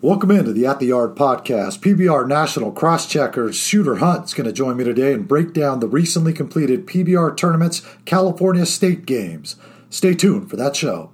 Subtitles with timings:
[0.00, 1.80] Welcome into the At the Yard podcast.
[1.80, 5.88] PBR National Crosschecker Shooter Hunt is going to join me today and break down the
[5.88, 9.56] recently completed PBR Tournament's California State Games.
[9.90, 11.10] Stay tuned for that show.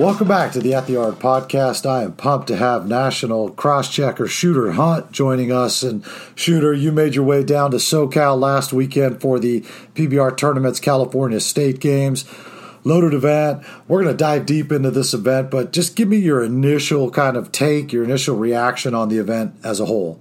[0.00, 1.84] Welcome back to the At the Yard podcast.
[1.84, 5.82] I am pumped to have national crosschecker Shooter Hunt joining us.
[5.82, 6.02] And
[6.34, 11.38] Shooter, you made your way down to SoCal last weekend for the PBR Tournament's California
[11.38, 12.24] State Games.
[12.82, 13.62] Loaded event.
[13.88, 17.36] We're going to dive deep into this event, but just give me your initial kind
[17.36, 20.18] of take, your initial reaction on the event as a whole.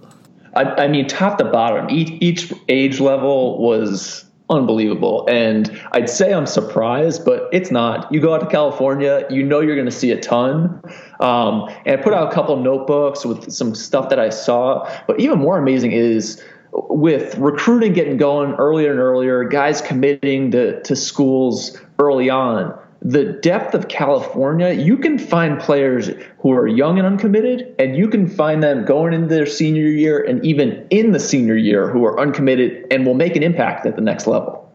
[0.58, 5.28] I, I mean, top to bottom, each, each age level was unbelievable.
[5.30, 8.12] And I'd say I'm surprised, but it's not.
[8.12, 10.82] You go out to California, you know you're going to see a ton.
[11.20, 14.90] Um, and I put out a couple notebooks with some stuff that I saw.
[15.08, 20.82] But even more amazing is with recruiting getting going earlier and earlier, guys committing to,
[20.84, 26.98] to schools early on the depth of California, you can find players who are young
[26.98, 31.12] and uncommitted, and you can find them going into their senior year and even in
[31.12, 34.69] the senior year who are uncommitted and will make an impact at the next level.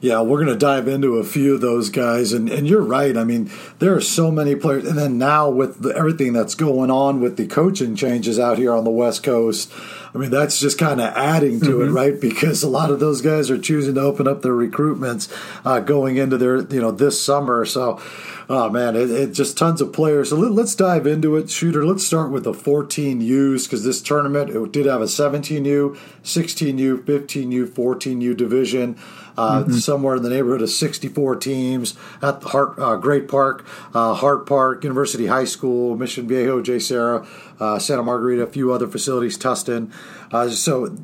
[0.00, 3.14] Yeah, we're going to dive into a few of those guys, and, and you're right.
[3.18, 6.90] I mean, there are so many players, and then now with the, everything that's going
[6.90, 9.70] on with the coaching changes out here on the West Coast,
[10.14, 11.88] I mean, that's just kind of adding to mm-hmm.
[11.88, 12.20] it, right?
[12.20, 15.30] Because a lot of those guys are choosing to open up their recruitments
[15.66, 17.66] uh, going into their, you know, this summer.
[17.66, 18.00] So,
[18.48, 20.30] oh man, it, it just tons of players.
[20.30, 21.84] So let, us dive into it, shooter.
[21.84, 27.66] Let's start with the 14Us because this tournament it did have a 17U, 16U, 15U,
[27.66, 28.98] 14U division.
[29.40, 29.72] Uh, mm-hmm.
[29.72, 34.44] somewhere in the neighborhood of 64 teams at the Hart, uh, Great Park, uh, Hart
[34.44, 37.26] Park, University High School, Mission Viejo, JSerra,
[37.58, 39.90] uh, Santa Margarita, a few other facilities, Tustin.
[40.30, 40.94] Uh, so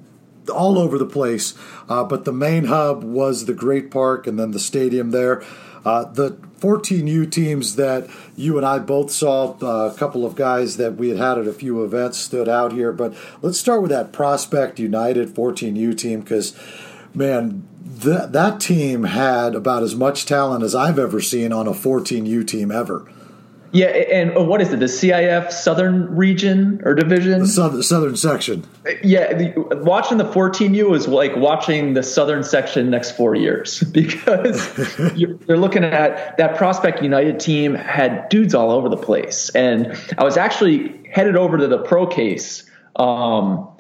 [0.51, 1.55] all over the place.
[1.89, 5.43] Uh, but the main hub was the Great Park and then the stadium there.
[5.85, 10.79] Uh, the 14U teams that you and I both saw, uh, a couple of guys
[10.79, 12.93] that we had had at a few events stood out here.
[12.93, 16.59] But let's start with that Prospect United 14U team because,
[17.15, 17.67] man,
[18.03, 22.47] that that team had about as much talent as I've ever seen on a 14U
[22.47, 23.07] team ever.
[23.73, 24.81] Yeah, and uh, what is it?
[24.81, 27.41] The CIF Southern Region or Division?
[27.41, 28.65] The southern, southern section.
[29.03, 34.89] Yeah, the, watching the 14U is like watching the Southern section next four years because
[35.17, 39.95] you're, you're, looking at that Prospect United team had dudes all over the place, and
[40.17, 42.65] I was actually headed over to the pro case.
[42.97, 43.76] Um,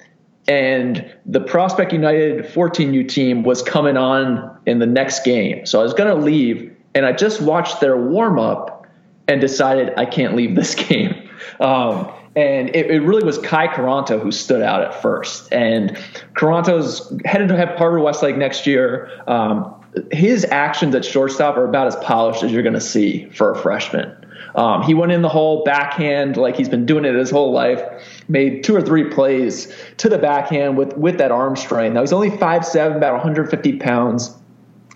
[0.48, 5.66] and the Prospect United 14U team was coming on in the next game.
[5.66, 8.86] So I was going to leave, and I just watched their warm up
[9.28, 11.28] and decided I can't leave this game.
[11.60, 15.50] Um, and it, it, really was Kai Caranto who stood out at first.
[15.52, 15.96] And
[16.34, 19.10] Caranto's headed to have Harvard Westlake next year.
[19.26, 19.74] Um,
[20.12, 23.56] his actions at shortstop are about as polished as you're going to see for a
[23.56, 24.14] freshman.
[24.56, 27.82] Um, he went in the hole backhand like he's been doing it his whole life.
[28.28, 31.94] Made two or three plays to the backhand with with that arm strength.
[31.94, 34.34] Now he's only five seven, about 150 pounds.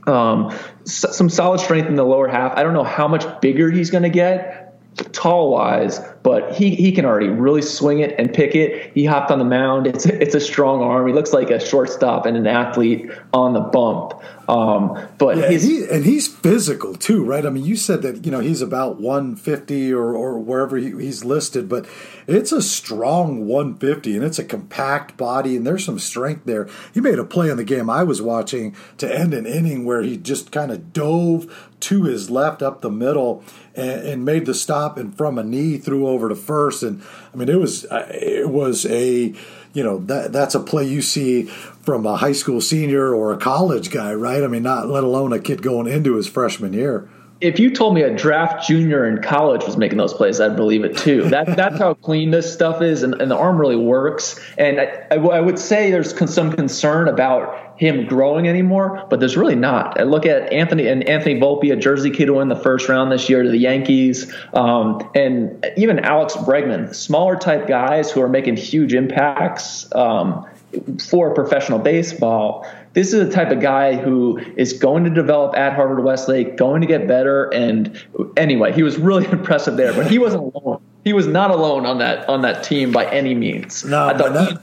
[0.06, 2.56] Um, some solid strength in the lower half.
[2.56, 4.60] I don't know how much bigger he's going to get
[5.12, 8.92] tall wise, but he, he can already really swing it and pick it.
[8.94, 9.86] He hopped on the mound.
[9.86, 11.06] It's it's a strong arm.
[11.06, 14.14] He looks like a shortstop and an athlete on the bump.
[14.50, 17.46] Um, but yeah, and, he, and, he's physical too, right?
[17.46, 21.24] I mean, you said that you know he's about 150 or or wherever he, he's
[21.24, 21.86] listed, but
[22.26, 26.68] it's a strong 150 and it's a compact body and there's some strength there.
[26.92, 30.02] He made a play in the game I was watching to end an inning where
[30.02, 33.44] he just kind of dove to his left up the middle
[33.76, 37.02] and, and, made the stop and from a knee threw over to first and
[37.32, 39.32] I mean it was uh, it was a
[39.72, 43.38] you know that that's a play you see from a high school senior or a
[43.38, 44.42] college guy right?
[44.42, 47.08] I mean not let alone a kid going into his freshman year
[47.40, 50.84] if you told me a draft junior in college was making those plays, I'd believe
[50.84, 51.28] it too.
[51.30, 54.38] That that's how clean this stuff is, and, and the arm really works.
[54.58, 59.20] And I, I, I would say there's con- some concern about him growing anymore, but
[59.20, 59.98] there's really not.
[59.98, 63.10] I look at Anthony and Anthony Volpe, a Jersey kid who won the first round
[63.10, 68.28] this year to the Yankees, um, and even Alex Bregman, smaller type guys who are
[68.28, 69.92] making huge impacts.
[69.94, 70.46] Um,
[71.08, 75.74] for professional baseball, this is the type of guy who is going to develop at
[75.74, 77.44] Harvard Westlake, going to get better.
[77.54, 78.00] And
[78.36, 80.80] anyway, he was really impressive there, but he wasn't alone.
[81.04, 83.84] He was not alone on that on that team by any means.
[83.84, 84.60] No, I thought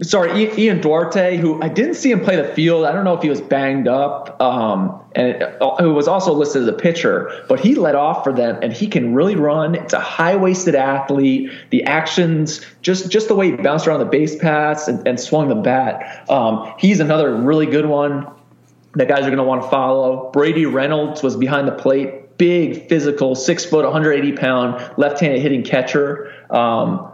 [0.00, 2.84] sorry, Ian Duarte, who I didn't see him play the field.
[2.84, 5.42] I don't know if he was banged up, um, and
[5.78, 8.86] who was also listed as a pitcher, but he led off for them, and he
[8.86, 9.74] can really run.
[9.74, 11.50] It's a high waisted athlete.
[11.70, 15.48] The actions, just just the way he bounced around the base paths and, and swung
[15.48, 16.28] the bat.
[16.30, 18.26] Um, he's another really good one
[18.94, 20.30] that guys are going to want to follow.
[20.32, 25.62] Brady Reynolds was behind the plate, big, physical, six foot, 180 pound, left handed hitting
[25.62, 26.32] catcher.
[26.50, 27.11] Um,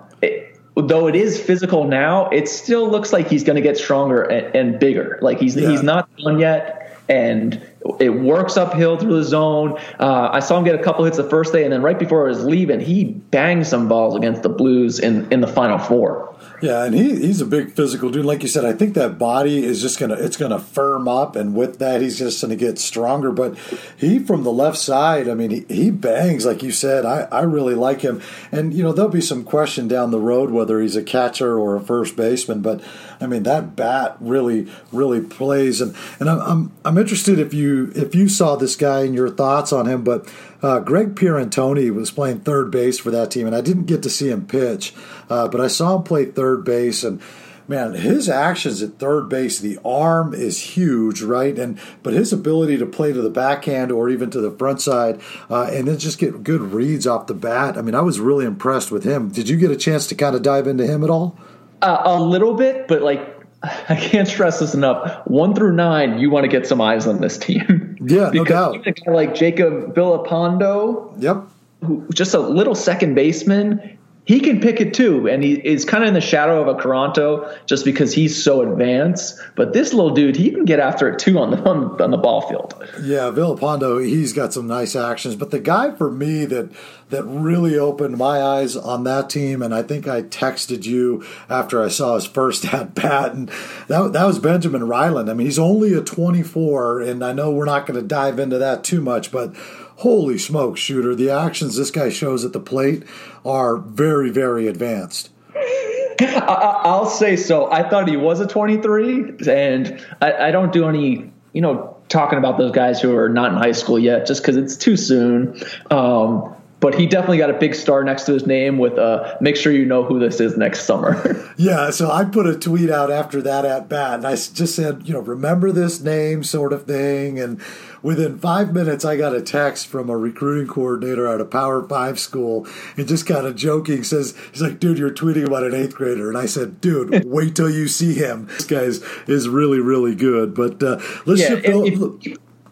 [0.82, 4.54] though it is physical now, it still looks like he's going to get stronger and,
[4.54, 5.18] and bigger.
[5.22, 5.70] Like he's yeah.
[5.70, 7.60] he's not done yet, and
[7.98, 9.78] it works uphill through the zone.
[9.98, 12.26] Uh, I saw him get a couple hits the first day, and then right before
[12.26, 16.34] I was leaving, he banged some balls against the Blues in in the final four.
[16.60, 18.24] Yeah, and he, he's a big physical dude.
[18.24, 21.54] Like you said, I think that body is just gonna it's gonna firm up, and
[21.54, 23.30] with that, he's just gonna get stronger.
[23.30, 23.56] But
[23.96, 27.06] he from the left side, I mean, he, he bangs like you said.
[27.06, 28.20] I, I really like him,
[28.50, 31.76] and you know there'll be some question down the road whether he's a catcher or
[31.76, 32.60] a first baseman.
[32.60, 32.82] But
[33.20, 37.92] I mean that bat really really plays, and and I'm I'm, I'm interested if you
[37.94, 40.02] if you saw this guy and your thoughts on him.
[40.02, 40.28] But
[40.62, 44.10] uh, Greg Pierantoni was playing third base for that team, and I didn't get to
[44.10, 44.94] see him pitch,
[45.30, 47.20] uh, but I saw him play third base, and
[47.68, 51.56] man, his actions at third base, the arm is huge, right?
[51.58, 55.20] And but his ability to play to the backhand or even to the front side,
[55.50, 57.76] uh, and then just get good reads off the bat.
[57.76, 59.28] I mean, I was really impressed with him.
[59.28, 61.38] Did you get a chance to kind of dive into him at all?
[61.80, 65.26] Uh, a little bit, but like I can't stress this enough.
[65.26, 67.84] One through nine, you want to get some eyes on this team.
[68.00, 68.76] Yeah, no doubt.
[68.76, 71.42] Even a guy like Jacob Villalpando, yep,
[71.84, 73.97] who, just a little second baseman,
[74.28, 76.78] he can pick it too, and he is kind of in the shadow of a
[76.78, 79.40] Caranto just because he's so advanced.
[79.56, 82.18] But this little dude, he can get after it too on the on, on the
[82.18, 82.74] ball field.
[83.00, 85.34] Yeah, Villalpando, he's got some nice actions.
[85.34, 86.70] But the guy for me that
[87.08, 91.82] that really opened my eyes on that team, and I think I texted you after
[91.82, 93.48] I saw his first at bat, and
[93.86, 95.30] that that was Benjamin Ryland.
[95.30, 98.58] I mean, he's only a 24, and I know we're not going to dive into
[98.58, 99.54] that too much, but
[99.98, 101.14] holy smoke, shooter!
[101.14, 103.04] The actions this guy shows at the plate
[103.44, 105.30] are very, very advanced.
[106.20, 107.70] I'll say so.
[107.70, 112.38] I thought he was a 23, and I, I, don't do any, you know, talking
[112.38, 115.60] about those guys who are not in high school yet, just because it's too soon.
[115.90, 119.56] Um, but he definitely got a big star next to his name with uh, make
[119.56, 121.52] sure you know who this is next summer.
[121.56, 125.02] yeah, so I put a tweet out after that at bat, and I just said,
[125.04, 127.60] you know, remember this name, sort of thing, and
[128.02, 132.18] within five minutes, I got a text from a recruiting coordinator at a Power Five
[132.18, 132.66] school,
[132.96, 136.28] and just kind of joking says, "He's like, dude, you're tweeting about an eighth grader,"
[136.28, 138.46] and I said, "Dude, wait till you see him.
[138.46, 142.26] This guy is, is really, really good." But uh, let's yeah, shift.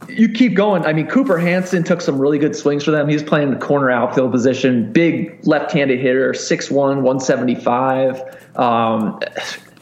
[0.08, 0.84] you keep going.
[0.84, 3.08] I mean, Cooper Hansen took some really good swings for them.
[3.08, 8.20] He's playing the corner outfield position, big left-handed hitter, 6'1", 175.
[8.56, 9.20] Um,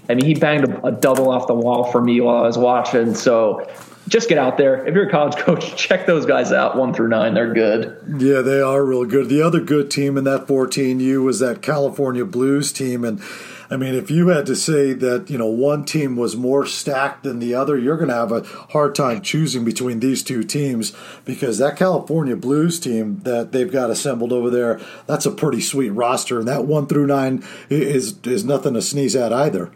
[0.08, 2.58] I mean, he banged a, a, double off the wall for me while I was
[2.58, 3.14] watching.
[3.14, 3.66] So
[4.08, 4.86] just get out there.
[4.86, 7.34] If you're a college coach, check those guys out one through nine.
[7.34, 7.96] They're good.
[8.18, 9.28] Yeah, they are real good.
[9.28, 13.04] The other good team in that 14U was that California Blues team.
[13.04, 13.22] And
[13.70, 17.22] I mean, if you had to say that, you know, one team was more stacked
[17.22, 18.42] than the other, you're going to have a
[18.72, 20.92] hard time choosing between these two teams
[21.24, 25.90] because that California Blues team that they've got assembled over there, that's a pretty sweet
[25.90, 26.38] roster.
[26.38, 29.72] And that one through nine is, is nothing to sneeze at either.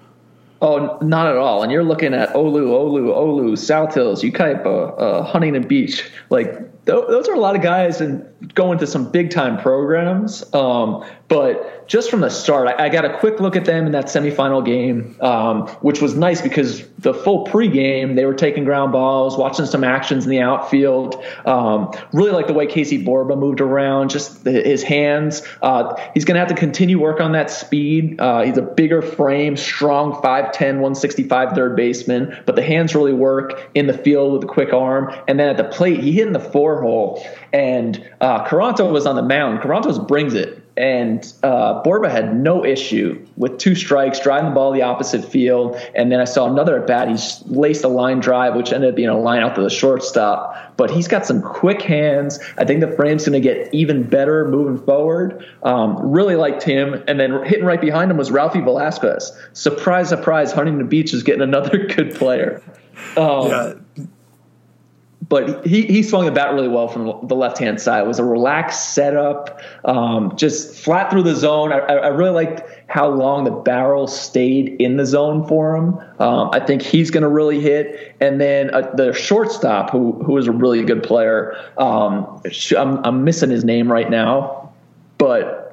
[0.60, 1.62] Oh, not at all.
[1.62, 6.10] And you're looking at Olu, Olu, Olu, South Hills, Yucaipa, uh, Huntington Beach.
[6.30, 6.52] Like
[6.84, 10.42] th- those are a lot of guys and going to some big time programs.
[10.52, 13.92] Um, but just from the start, I, I, got a quick look at them in
[13.92, 18.92] that semifinal game, um, which was nice because the full pregame they were taking ground
[18.92, 21.22] balls, watching some actions in the outfield.
[21.46, 25.42] Um, really like the way Casey Borba moved around, just the, his hands.
[25.62, 28.20] Uh, he's going to have to continue work on that speed.
[28.20, 33.68] Uh, he's a bigger frame, strong 5'10", 165 third baseman, but the hands really work
[33.74, 35.14] in the field with a quick arm.
[35.26, 39.16] And then at the plate, he hit in the four hole, and uh, was on
[39.16, 39.60] the mound.
[39.60, 44.70] Carantos brings it and uh, Borba had no issue with two strikes, driving the ball
[44.70, 45.76] the opposite field.
[45.96, 47.08] And then I saw another at bat.
[47.08, 47.16] He
[47.46, 50.76] laced a line drive, which ended up being a line out to the shortstop.
[50.76, 52.38] But he's got some quick hands.
[52.58, 55.44] I think the frame's going to get even better moving forward.
[55.64, 57.02] Um, really liked him.
[57.08, 59.32] And then hitting right behind him was Ralphie Velasquez.
[59.54, 62.62] Surprise, surprise, Huntington Beach is getting another good player.
[63.16, 63.72] Um, yeah
[65.28, 68.02] but he, he swung the bat really well from the left hand side.
[68.02, 71.70] It was a relaxed setup, um, just flat through the zone.
[71.70, 75.98] I, I, really liked how long the barrel stayed in the zone for him.
[76.18, 78.16] Um, I think he's going to really hit.
[78.20, 82.42] And then uh, the shortstop, who who is a really good player, um,
[82.76, 84.72] I'm, I'm missing his name right now,
[85.18, 85.67] but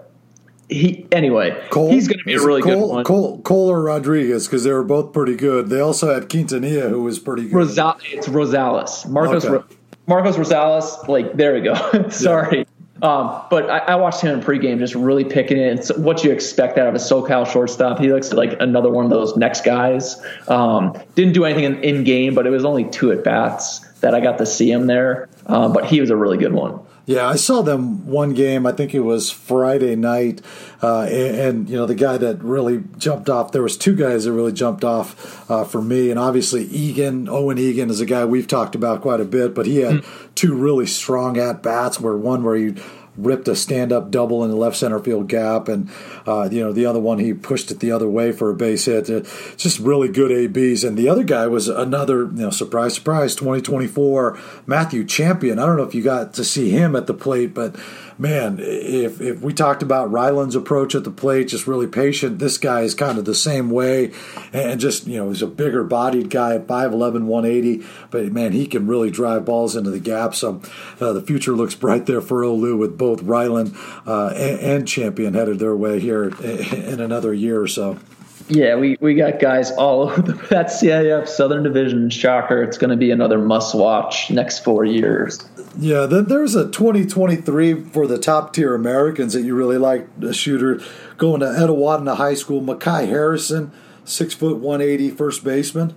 [0.69, 1.61] he anyway.
[1.69, 3.03] Cole, he's going to be a really Cole, good one.
[3.03, 5.69] Cole, Cole or Rodriguez because they were both pretty good.
[5.69, 7.53] They also had Quintanilla, who was pretty good.
[7.53, 9.45] Rosal- it's Rosales, Marcos.
[9.45, 9.75] Okay.
[10.07, 11.07] Marcos Rosales.
[11.07, 12.09] Like there we go.
[12.09, 12.59] Sorry.
[12.59, 12.63] Yeah.
[13.01, 15.79] Um, but I, I, watched him in pregame, just really picking it.
[15.79, 17.99] It's what you expect out of a SoCal shortstop.
[17.99, 20.15] He looks like another one of those next guys.
[20.47, 24.15] Um, didn't do anything in, in, game, but it was only two at bats that
[24.15, 25.27] I got to see him there.
[25.47, 26.79] Um, but he was a really good one.
[27.05, 28.65] Yeah, I saw them one game.
[28.65, 30.41] I think it was Friday night,
[30.81, 33.51] uh, and, and, you know the guy that really jumped off.
[33.51, 37.59] There was two guys that really jumped off uh, for me, and obviously Egan, Owen
[37.59, 39.53] Egan, is a guy we've talked about quite a bit.
[39.53, 40.33] But he had mm.
[40.33, 41.99] two really strong at bats.
[41.99, 42.73] Where one where he
[43.17, 45.89] ripped a stand up double in the left center field gap, and
[46.25, 48.85] uh, you know the other one he pushed it the other way for a base
[48.85, 49.09] hit.
[49.09, 49.21] Uh,
[49.57, 50.83] just really good abs.
[50.83, 55.59] And the other guy was another you know surprise, surprise, 2024 Matthew Champion.
[55.59, 57.75] I don't know if you got to see him at the plate, but
[58.17, 62.57] man, if if we talked about Ryland's approach at the plate, just really patient, this
[62.57, 64.11] guy is kind of the same way,
[64.53, 68.67] and just you know he's a bigger bodied guy at 5'11", 180, but man, he
[68.67, 70.35] can really drive balls into the gap.
[70.35, 70.61] So
[70.99, 75.33] uh, the future looks bright there for Olu with both Ryland uh, and, and Champion
[75.33, 77.99] headed their way here in another year or so.
[78.47, 82.09] Yeah, we, we got guys all over the, that CIF Southern Division.
[82.09, 82.61] Shocker.
[82.63, 85.39] It's going to be another must watch next four years.
[85.77, 90.33] Yeah, then there's a 2023 for the top tier Americans that you really like, a
[90.33, 90.79] shooter
[91.17, 92.61] going to Etiwanda High School.
[92.61, 93.71] Makai Harrison,
[94.05, 95.95] six foot 180 first baseman.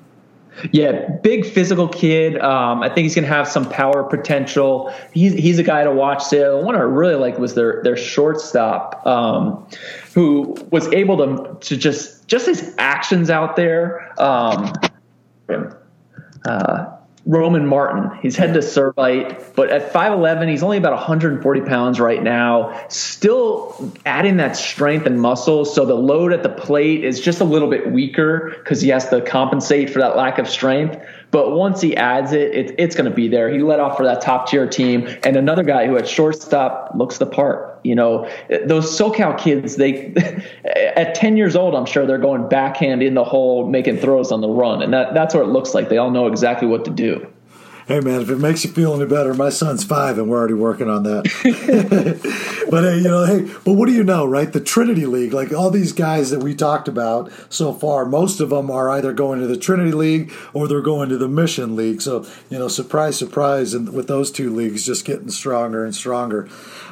[0.72, 2.38] Yeah, big physical kid.
[2.38, 4.92] Um, I think he's going to have some power potential.
[5.12, 6.30] He's he's a guy to watch.
[6.30, 9.66] There, the one I really like was their their shortstop, um,
[10.18, 14.20] who was able to to just just his actions out there.
[14.20, 14.72] Um,
[16.44, 16.86] uh,
[17.24, 18.18] Roman Martin.
[18.20, 22.86] He's head to Servite, but at 5'11, he's only about 140 pounds right now.
[22.88, 25.64] Still adding that strength and muscle.
[25.66, 29.10] So the load at the plate is just a little bit weaker because he has
[29.10, 30.98] to compensate for that lack of strength.
[31.30, 33.50] But once he adds it, it it's going to be there.
[33.50, 35.06] He led off for that top tier team.
[35.24, 37.80] And another guy who at shortstop looks the part.
[37.84, 38.30] You know,
[38.64, 40.14] those SoCal kids, they
[40.96, 44.40] at 10 years old, I'm sure they're going backhand in the hole, making throws on
[44.40, 44.82] the run.
[44.82, 45.88] And that, that's what it looks like.
[45.88, 47.26] They all know exactly what to do
[47.88, 50.52] hey man, if it makes you feel any better, my son's five and we're already
[50.52, 51.24] working on that.
[52.70, 54.52] but hey, you know, hey, but what do you know, right?
[54.52, 58.50] The Trinity League, like all these guys that we talked about so far, most of
[58.50, 62.02] them are either going to the Trinity League or they're going to the Mission League.
[62.02, 66.46] So you know, surprise, surprise, and with those two leagues just getting stronger and stronger.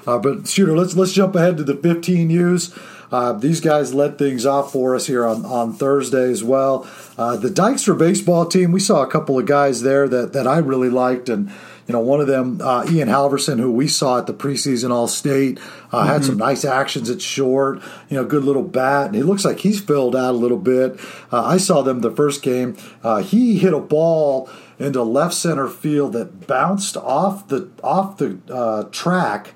[0.07, 2.75] Uh, but shooter, let's let's jump ahead to the 15Us.
[3.11, 6.89] Uh, these guys led things off for us here on, on Thursday as well.
[7.17, 10.59] Uh, the Dykstra baseball team, we saw a couple of guys there that, that I
[10.59, 11.29] really liked.
[11.29, 11.49] And,
[11.87, 15.09] you know, one of them, uh, Ian Halverson, who we saw at the preseason All
[15.09, 15.59] State,
[15.93, 16.09] uh, mm-hmm.
[16.09, 19.07] had some nice actions at short, you know, good little bat.
[19.07, 20.99] And he looks like he's filled out a little bit.
[21.33, 22.77] Uh, I saw them the first game.
[23.03, 28.89] Uh, he hit a ball into left center field that bounced off the off the
[28.93, 29.55] track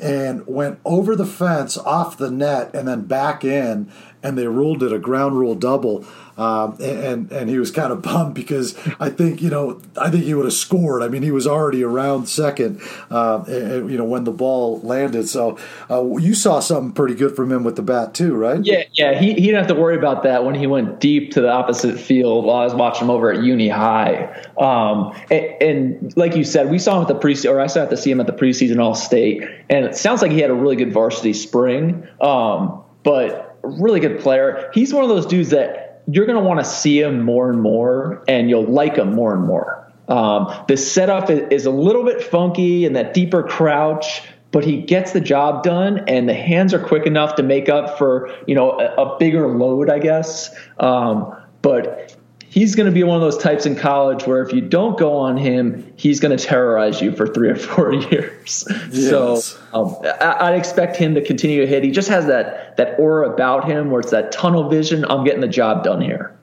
[0.00, 3.90] and went over the fence off the net and then back in
[4.26, 6.04] and they ruled it a ground rule double
[6.38, 10.24] um, and and he was kind of bummed because I think you know I think
[10.24, 11.02] he would have scored.
[11.02, 12.80] I mean, he was already around second,
[13.10, 15.28] uh, and, you know, when the ball landed.
[15.28, 15.58] So
[15.90, 18.62] uh, you saw something pretty good from him with the bat too, right?
[18.62, 19.18] Yeah, yeah.
[19.18, 21.98] He he didn't have to worry about that when he went deep to the opposite
[21.98, 24.44] field while I was watching him over at Uni High.
[24.58, 27.84] Um, and, and, like you said, we saw him at the preseason, or I saw
[27.86, 30.54] to see him at the preseason All State, and it sounds like he had a
[30.54, 32.06] really good varsity spring.
[32.20, 34.70] Um, but really good player.
[34.74, 37.60] He's one of those dudes that you're going to want to see him more and
[37.60, 39.92] more, and you'll like him more and more.
[40.08, 45.12] Um, the setup is, a little bit funky and that deeper crouch, but he gets
[45.12, 48.78] the job done, and the hands are quick enough to make up for you know
[48.78, 50.54] a, a bigger load, I guess.
[50.78, 52.16] Um, but
[52.56, 55.14] he's going to be one of those types in college where if you don't go
[55.14, 58.64] on him, he's going to terrorize you for three or four years.
[58.90, 59.10] Yes.
[59.10, 61.84] So um, I, would expect him to continue to hit.
[61.84, 65.04] He just has that that aura about him where it's that tunnel vision.
[65.04, 66.35] I'm getting the job done here.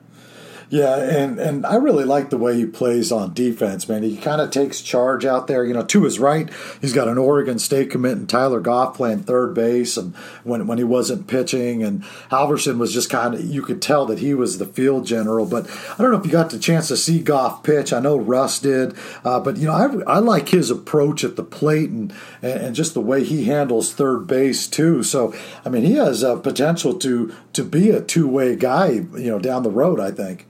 [0.70, 4.02] Yeah, and and I really like the way he plays on defense, man.
[4.02, 5.64] He kind of takes charge out there.
[5.64, 9.24] You know, to his right, he's got an Oregon State commit and Tyler Goff playing
[9.24, 13.62] third base, and when when he wasn't pitching, and Halverson was just kind of you
[13.62, 15.46] could tell that he was the field general.
[15.46, 17.92] But I don't know if you got the chance to see Goff pitch.
[17.92, 21.44] I know Russ did, uh, but you know I, I like his approach at the
[21.44, 25.02] plate and and just the way he handles third base too.
[25.02, 29.30] So I mean, he has a potential to to be a two way guy, you
[29.30, 30.00] know, down the road.
[30.00, 30.46] I think.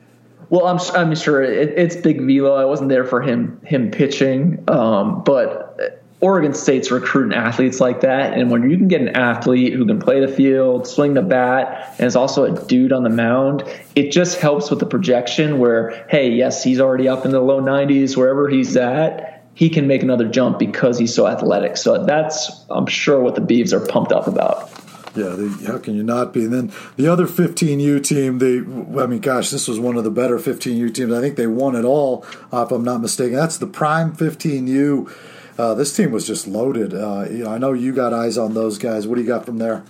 [0.51, 2.55] Well, I'm I'm sure it, it's big velo.
[2.55, 8.39] I wasn't there for him him pitching, um, but Oregon State's recruiting athletes like that,
[8.39, 11.95] and when you can get an athlete who can play the field, swing the bat,
[11.99, 13.63] and is also a dude on the mound,
[13.95, 15.59] it just helps with the projection.
[15.59, 19.87] Where hey, yes, he's already up in the low 90s, wherever he's at, he can
[19.87, 21.77] make another jump because he's so athletic.
[21.77, 24.71] So that's I'm sure what the Beavs are pumped up about.
[25.15, 26.45] Yeah, how can you not be?
[26.45, 28.59] And then the other 15U team, they,
[29.01, 31.13] I mean, gosh, this was one of the better 15U teams.
[31.13, 33.37] I think they won it all, uh, if I'm not mistaken.
[33.37, 35.11] That's the Prime 15U.
[35.57, 36.95] Uh, this team was just loaded.
[36.95, 39.07] Uh, you know, I know you got eyes on those guys.
[39.07, 39.85] What do you got from there?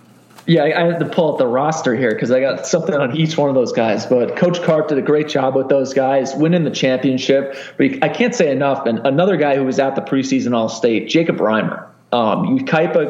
[0.47, 3.39] Yeah, I had to pull up the roster here because I got something on each
[3.39, 4.05] one of those guys.
[4.05, 7.57] But Coach Carp did a great job with those guys, winning the championship.
[7.79, 8.85] But I can't say enough.
[8.85, 11.87] And another guy who was at the preseason All State, Jacob Reimer.
[12.15, 12.65] Um,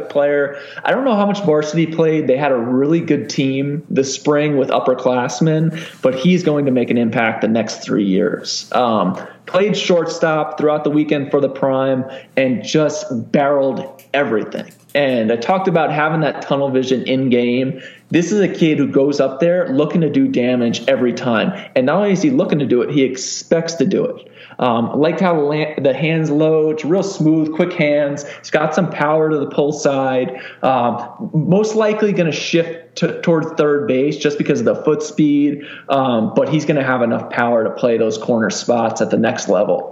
[0.08, 0.58] player.
[0.82, 2.26] I don't know how much varsity played.
[2.26, 6.88] They had a really good team this spring with upperclassmen, but he's going to make
[6.90, 8.70] an impact the next three years.
[8.72, 12.04] Um, played shortstop throughout the weekend for the prime
[12.36, 14.72] and just barreled everything.
[14.94, 17.82] And I talked about having that tunnel vision in game.
[18.10, 21.52] This is a kid who goes up there looking to do damage every time.
[21.74, 24.30] And not only is he looking to do it, he expects to do it.
[24.60, 25.48] Um, I liked how
[25.78, 28.24] the hands load, real smooth, quick hands.
[28.38, 30.40] He's got some power to the pull side.
[30.62, 35.02] Um, most likely going to shift to, toward third base just because of the foot
[35.02, 39.10] speed, um, but he's going to have enough power to play those corner spots at
[39.10, 39.90] the next level.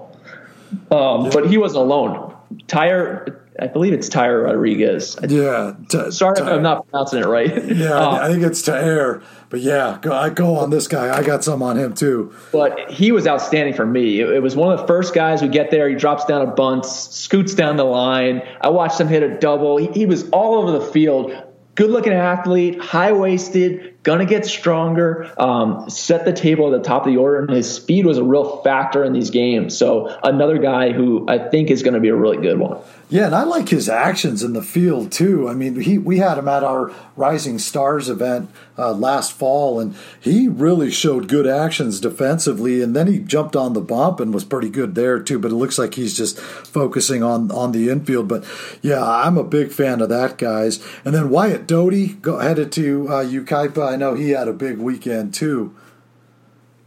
[0.92, 2.36] Um, but he wasn't alone.
[2.68, 5.16] Tyre I believe it's Tyre Rodriguez.
[5.28, 5.74] Yeah.
[5.88, 7.52] T- Sorry if I'm not pronouncing it right.
[7.72, 9.22] Yeah, uh, I think it's Tyre.
[9.50, 11.14] But yeah, go, I go on this guy.
[11.14, 12.34] I got some on him too.
[12.50, 14.20] But he was outstanding for me.
[14.20, 15.88] It, it was one of the first guys who get there.
[15.88, 18.42] He drops down a bunt, scoots down the line.
[18.60, 19.76] I watched him hit a double.
[19.76, 21.32] He, he was all over the field.
[21.74, 27.06] Good looking athlete, high waisted, gonna get stronger, um, set the table at the top
[27.06, 29.74] of the order, and his speed was a real factor in these games.
[29.76, 32.78] So another guy who I think is going to be a really good one.
[33.12, 35.46] Yeah, and I like his actions in the field too.
[35.46, 39.94] I mean, he we had him at our Rising Stars event uh, last fall, and
[40.18, 42.80] he really showed good actions defensively.
[42.80, 45.38] And then he jumped on the bump and was pretty good there too.
[45.38, 48.28] But it looks like he's just focusing on on the infield.
[48.28, 48.46] But
[48.80, 50.82] yeah, I'm a big fan of that guys.
[51.04, 53.92] And then Wyatt Doty go, headed to uh, Yucaipa.
[53.92, 55.76] I know he had a big weekend too.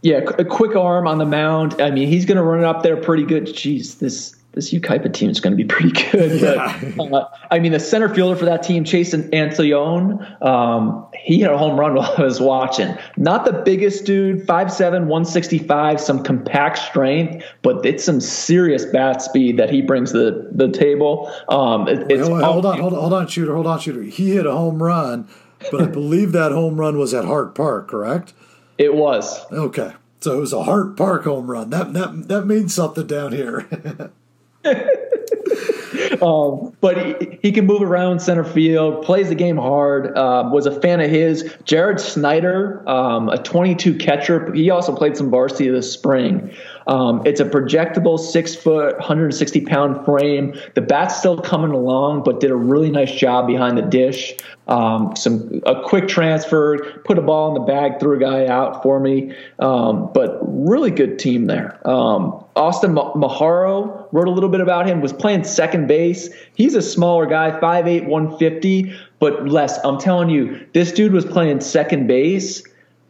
[0.02, 1.80] Yeah, a quick arm on the mound.
[1.80, 3.46] I mean, he's going to run it up there pretty good.
[3.46, 6.96] Jeez, this this Yucaipa team is going to be pretty good.
[6.96, 11.50] But, uh, I mean, the center fielder for that team, Chase Antillon, um, he hit
[11.50, 12.96] a home run while I was watching.
[13.18, 19.58] Not the biggest dude, 5'7", 165, some compact strength, but it's some serious bat speed
[19.58, 21.30] that he brings to the, the table.
[21.50, 24.02] Um, it, Wait, hold, hold on, hold on, hold on, shooter, hold on, shooter.
[24.02, 25.28] He hit a home run,
[25.70, 28.32] but I believe that home run was at Hart Park, correct?
[28.78, 29.44] It was.
[29.52, 29.92] Okay.
[30.20, 31.68] So it was a Hart Park home run.
[31.70, 34.10] That that that means something down here.
[36.22, 40.16] um, but he, he, can move around center field, plays the game hard.
[40.16, 41.54] Uh, was a fan of his.
[41.64, 44.52] Jared Snyder, um, a 22 catcher.
[44.52, 46.52] He also played some varsity this spring.
[46.86, 50.54] Um, it's a projectable six foot, 160 pound frame.
[50.74, 54.36] The bat's still coming along, but did a really nice job behind the dish.
[54.68, 58.82] Um, some a quick transfer, put a ball in the bag, threw a guy out
[58.82, 59.32] for me.
[59.60, 61.86] Um, but really good team there.
[61.88, 65.00] Um, Austin Maharo wrote a little bit about him.
[65.00, 66.30] Was playing second base.
[66.54, 69.78] He's a smaller guy, 5'8", 150, but less.
[69.84, 72.62] I'm telling you, this dude was playing second base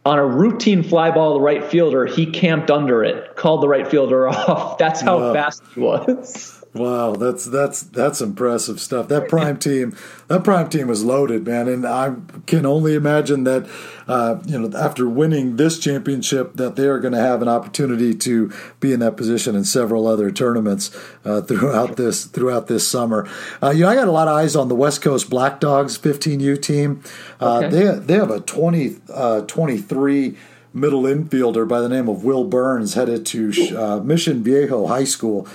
[0.07, 3.67] on a routine fly ball to the right fielder, he camped under it, called the
[3.67, 4.77] right fielder off.
[4.77, 6.56] That's how fast he was.
[6.77, 9.07] Wow, that's that's that's impressive stuff.
[9.07, 9.95] That prime team,
[10.27, 13.67] that prime team was loaded, man, and I can only imagine that
[14.07, 18.13] uh, you know after winning this championship, that they are going to have an opportunity
[18.15, 23.27] to be in that position in several other tournaments uh, throughout this throughout this summer.
[23.61, 25.97] Uh, you know, I got a lot of eyes on the West Coast Black Dogs
[25.97, 27.01] 15U team.
[27.41, 27.69] Uh, okay.
[27.69, 30.37] They they have a 20, uh, 23
[30.73, 35.47] middle infielder by the name of Will Burns headed to uh, Mission Viejo High School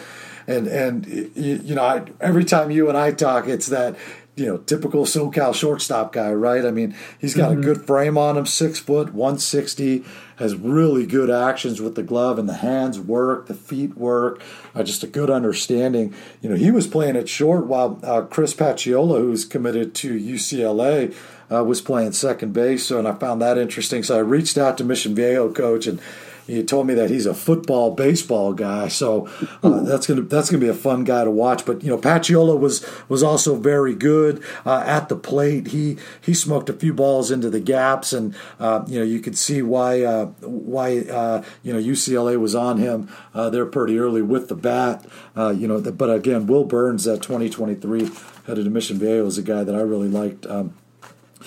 [0.47, 3.97] and and you know I, every time you and I talk, it's that
[4.37, 6.65] you know typical SoCal shortstop guy, right?
[6.65, 7.61] I mean, he's got mm-hmm.
[7.61, 10.05] a good frame on him, six foot, one sixty,
[10.37, 14.43] has really good actions with the glove and the hands work, the feet work,
[14.75, 16.15] uh, just a good understanding.
[16.41, 21.15] You know, he was playing it short while uh, Chris Pacciola, who's committed to UCLA.
[21.51, 24.03] Uh, was playing second base, so and I found that interesting.
[24.03, 26.01] So I reached out to Mission Viejo coach and
[26.47, 28.89] he told me that he's a football baseball guy.
[28.89, 29.29] So
[29.63, 31.65] uh, that's gonna that's gonna be a fun guy to watch.
[31.65, 35.69] But you know, Paciolo was was also very good uh, at the plate.
[35.69, 39.39] He he smoked a few balls into the gaps, and uh, you know you could
[39.39, 44.57] see why uh, why you know UCLA was on him there pretty early with the
[44.57, 45.05] bat.
[45.37, 48.11] you know, but again, Will Burns at 2023
[48.47, 50.47] headed to Mission Viejo is a guy that I really liked.
[50.47, 50.75] Um,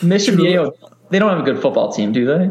[0.02, 0.74] Mission Viejo,
[1.10, 2.50] they don't have a good football team, do they?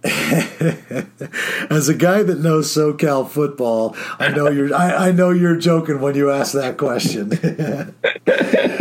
[0.04, 6.00] As a guy that knows SoCal football, I know you're I, I know you're joking
[6.00, 7.30] when you ask that question.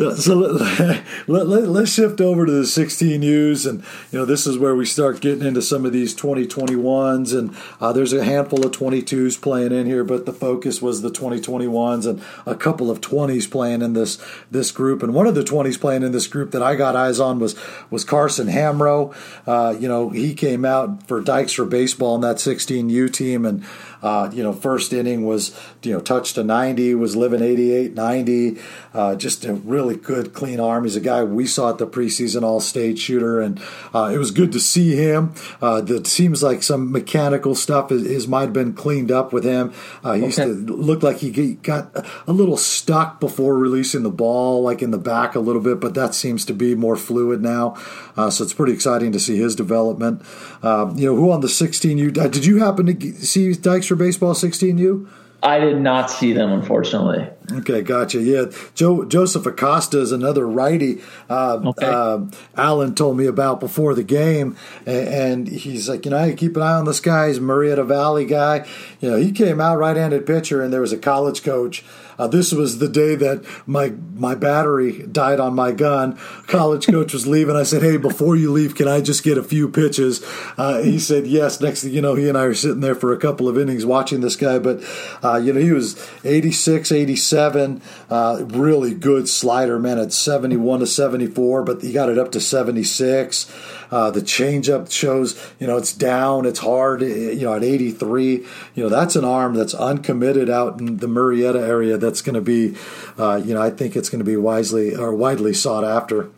[0.00, 4.56] so let, let, let, let's shift over to the 16Us, and you know this is
[4.56, 8.72] where we start getting into some of these 2021s, and uh, there's a handful of
[8.72, 13.50] 22s playing in here, but the focus was the 2021s and a couple of 20s
[13.50, 16.62] playing in this this group, and one of the 20s playing in this group that
[16.62, 17.54] I got eyes on was
[17.90, 19.14] was Carson Hamro.
[19.46, 23.64] Uh, you know he came out for Dykstra baseball in that 16U team, and
[24.02, 28.58] uh, you know, first inning was, you know, touched a 90, was living 88, 90.
[28.94, 30.84] Uh, just a really good, clean arm.
[30.84, 33.60] He's a guy we saw at the preseason all state shooter, and
[33.94, 35.34] uh, it was good to see him.
[35.60, 39.44] Uh, that seems like some mechanical stuff is, is might have been cleaned up with
[39.44, 39.72] him.
[40.02, 40.26] Uh, he okay.
[40.26, 41.90] used to look like he got
[42.26, 45.94] a little stuck before releasing the ball, like in the back a little bit, but
[45.94, 47.74] that seems to be more fluid now.
[48.16, 50.22] Uh, so it's pretty exciting to see his development.
[50.62, 52.30] Um, you know, who on the 16U?
[52.30, 55.08] Did you happen to see Dykstra Baseball 16U?
[55.42, 57.26] I did not see them, unfortunately.
[57.50, 58.20] Okay, gotcha.
[58.20, 61.00] Yeah, Joe Joseph Acosta is another righty.
[61.28, 61.86] Uh, okay.
[61.86, 62.20] uh,
[62.56, 66.56] Alan told me about before the game, and, and he's like, you know, I keep
[66.56, 67.28] an eye on this guy.
[67.28, 68.66] He's Murrieta Valley guy.
[69.00, 71.84] You know, he came out right-handed pitcher, and there was a college coach
[72.20, 76.18] uh, this was the day that my my battery died on my gun.
[76.46, 77.56] College coach was leaving.
[77.56, 80.22] I said, "Hey, before you leave, can I just get a few pitches?"
[80.58, 83.14] Uh, he said, "Yes." Next thing you know, he and I are sitting there for
[83.14, 84.58] a couple of innings watching this guy.
[84.58, 84.84] But
[85.24, 87.80] uh, you know, he was 86, 87,
[88.10, 92.40] uh, really good slider man at 71 to 74, but he got it up to
[92.40, 93.50] 76.
[93.90, 98.46] Uh, the changeup shows, you know, it's down, it's hard, you know, at 83.
[98.74, 102.40] You know, that's an arm that's uncommitted out in the Murrieta area that's going to
[102.40, 102.74] be,
[103.18, 106.28] uh, you know, I think it's going to be wisely or widely sought after.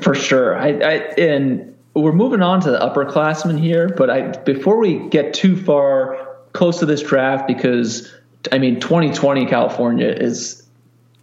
[0.00, 0.56] For sure.
[0.56, 5.34] I, I and we're moving on to the upperclassmen here, but I before we get
[5.34, 8.12] too far close to this draft, because
[8.52, 10.62] I mean, 2020 California is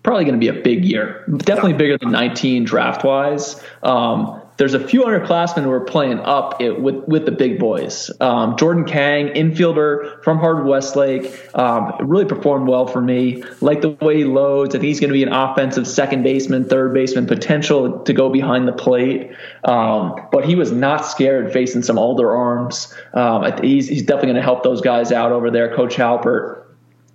[0.03, 3.61] probably going to be a big year, definitely bigger than 19 draft wise.
[3.81, 8.11] Um, there's a few underclassmen who are playing up it with with the big boys.
[8.19, 13.43] Um, Jordan Kang, infielder from Harvard Westlake, um, really performed well for me.
[13.61, 14.75] Like the way he loads.
[14.75, 18.29] I think he's going to be an offensive second baseman, third baseman, potential to go
[18.29, 19.31] behind the plate.
[19.63, 22.93] Um, but he was not scared facing some older arms.
[23.13, 26.63] Um, he's, he's definitely going to help those guys out over there, Coach Halpert,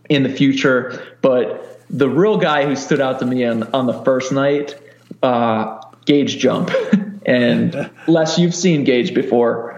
[0.09, 1.16] in the future.
[1.22, 4.74] But the real guy who stood out to me on, on the first night,
[5.22, 6.70] uh, Gage Jump.
[7.28, 9.74] And Les, you've seen Gage before.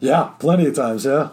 [0.00, 1.04] Yeah, plenty of times.
[1.04, 1.30] Yeah.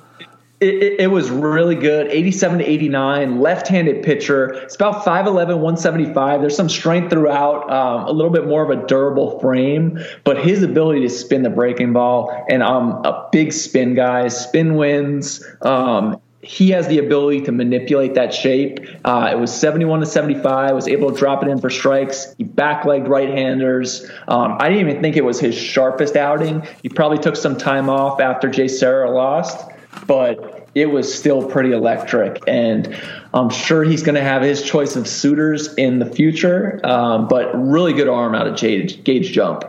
[0.60, 2.08] It, it, it, was really good.
[2.08, 4.54] 87 to 89, left handed pitcher.
[4.54, 6.42] It's about 5'11, 175.
[6.42, 10.62] There's some strength throughout, um, a little bit more of a durable frame, but his
[10.62, 15.44] ability to spin the breaking ball, and I'm um, a big spin guy, spin wins.
[15.64, 18.80] Um, he has the ability to manipulate that shape.
[19.06, 20.74] Uh, it was 71 to 75.
[20.74, 22.34] Was able to drop it in for strikes.
[22.38, 24.10] He backlegged right-handers.
[24.28, 26.68] Um, I didn't even think it was his sharpest outing.
[26.82, 29.70] He probably took some time off after JSerra lost,
[30.08, 32.42] but it was still pretty electric.
[32.48, 33.00] And
[33.34, 36.80] I'm sure he's going to have his choice of suitors in the future.
[36.84, 39.64] Um, but really good arm out of Gage, Gage Jump.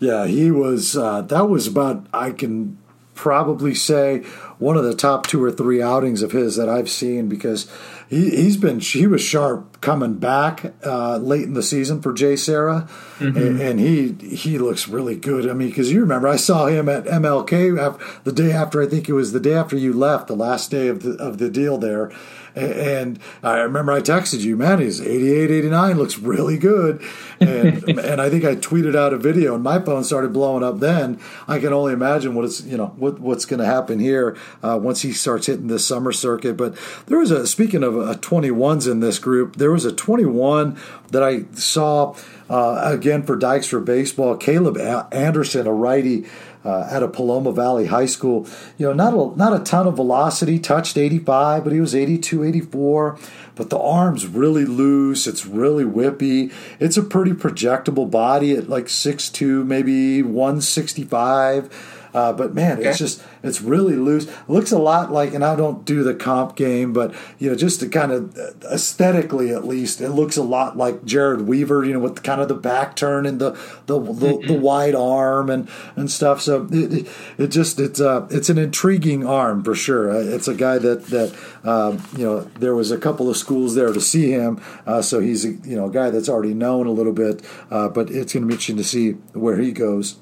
[0.00, 0.96] Yeah, he was.
[0.96, 2.06] Uh, that was about.
[2.12, 2.78] I can
[3.14, 4.18] probably say
[4.58, 7.70] one of the top two or three outings of his that I've seen because
[8.08, 12.88] he, has been he was sharp coming back uh, late in the season for JSerra,
[13.18, 13.36] mm-hmm.
[13.36, 15.48] and, and, he he looks really good.
[15.48, 19.08] I mean, because you remember I saw him at MLK the day after I think
[19.08, 21.78] it was the day after you left, the last day of the of the deal
[21.78, 22.12] there,
[22.54, 27.02] and I remember I texted you, man, he's 88, 89, looks really good.
[27.40, 30.78] And, and I think I tweeted out a video and my phone started blowing up
[30.78, 31.20] then.
[31.48, 34.78] I can only imagine what it's, you know, what, what's going to happen here uh,
[34.80, 36.56] once he starts hitting this summer circuit.
[36.56, 40.78] But there was a, speaking of uh, 21s in this group, there was a 21
[41.10, 42.16] that I saw
[42.48, 44.36] uh, again for Dykstra Baseball.
[44.36, 44.76] Caleb
[45.12, 46.26] Anderson, a righty,
[46.64, 48.46] uh, of Paloma Valley High School.
[48.78, 52.44] You know, not a, not a ton of velocity, touched 85, but he was 82,
[52.44, 53.18] 84.
[53.54, 55.26] But the arm's really loose.
[55.26, 56.52] It's really whippy.
[56.80, 61.93] It's a pretty projectable body at like 6'2, maybe 165.
[62.14, 62.88] Uh, but man, okay.
[62.88, 64.26] it's just it's really loose.
[64.26, 67.56] It looks a lot like, and I don't do the comp game, but you know,
[67.56, 71.84] just to kind of aesthetically at least, it looks a lot like Jered Weaver.
[71.84, 73.50] You know, with kind of the back turn and the
[73.86, 74.62] the, the, the mm-hmm.
[74.62, 76.40] wide arm and and stuff.
[76.40, 80.10] So it, it just it's uh it's an intriguing arm for sure.
[80.10, 83.74] Uh, it's a guy that that um, you know there was a couple of schools
[83.74, 86.86] there to see him, uh, so he's a, you know a guy that's already known
[86.86, 87.42] a little bit.
[87.70, 90.16] Uh, but it's going to be interesting to see where he goes.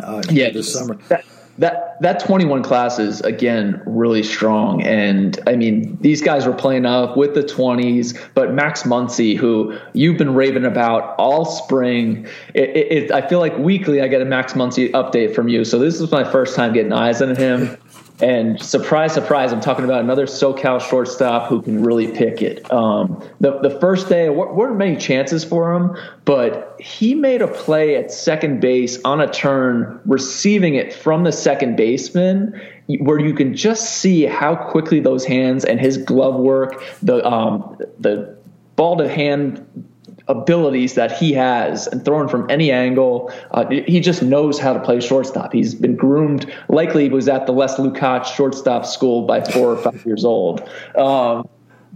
[0.00, 0.94] Uh, yeah, this summer.
[1.08, 1.24] That,
[1.58, 4.82] that that 21 class is again really strong.
[4.82, 9.76] And i mean these guys were playing up with the 20s but max muncy who
[9.92, 14.22] you've been raving about all spring it, it, it, i feel like weekly i get
[14.22, 15.64] a max muncy update from you.
[15.64, 17.76] So this is my first time getting eyes on him
[18.20, 22.70] and surprise, surprise, I'm talking about another SoCal shortstop who can really pick it.
[22.72, 27.94] Um, the, the first day, weren't many chances for him, but he made a play
[27.94, 32.60] at second base on a turn, receiving it from the second baseman,
[33.00, 37.78] where you can just see how quickly those hands and his glove work, the um,
[38.00, 38.36] the
[38.74, 39.64] ball to hand
[40.28, 43.32] abilities that he has and throwing from any angle.
[43.50, 45.52] Uh, he just knows how to play shortstop.
[45.52, 46.52] He's been groomed.
[46.68, 50.68] Likely, was at the Les Lukacs shortstop school by four or five years old.
[50.96, 51.48] Um,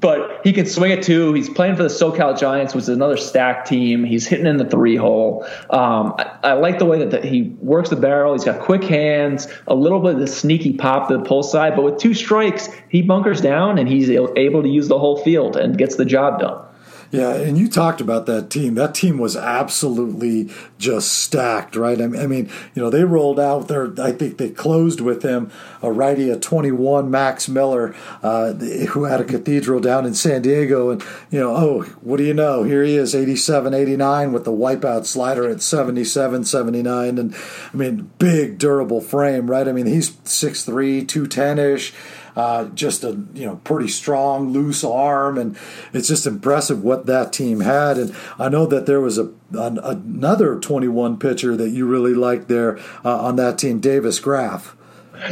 [0.03, 1.33] but he can swing it too.
[1.33, 4.05] He's playing for the SoCal Giants, which is another stacked team.
[4.05, 5.47] He's hitting in the three hole.
[5.71, 8.33] Um, I, I, like the way that he works the barrel.
[8.33, 11.77] He's got quick hands, a little bit of the sneaky pop to the pull side.
[11.77, 15.57] But with two strikes, he bunkers down and he's able to use the whole field
[15.57, 16.66] and gets the job done.
[17.12, 18.75] Yeah, and you talked about that team.
[18.75, 20.48] That team was absolutely
[20.79, 22.01] just stacked, right?
[22.01, 23.92] I mean, you know, they rolled out there.
[24.01, 29.20] I think they closed with him a righty at 21, Max Miller, uh, who had
[29.20, 30.88] a cathedral down in San Diego.
[30.88, 32.62] And, you know, oh, what do you know?
[32.62, 37.18] Here he is, 87, 89, with the wipeout slider at 77, 79.
[37.18, 39.68] And, I mean, big, durable frame, right?
[39.68, 41.92] I mean, he's 6'3, 210 ish
[42.37, 45.57] uh, just a you know pretty strong, loose arm, and
[45.92, 47.99] it's just impressive what that team had.
[47.99, 52.49] And I know that there was a an, another 21 pitcher that you really liked
[52.49, 54.77] there uh, on that team, Davis Graf.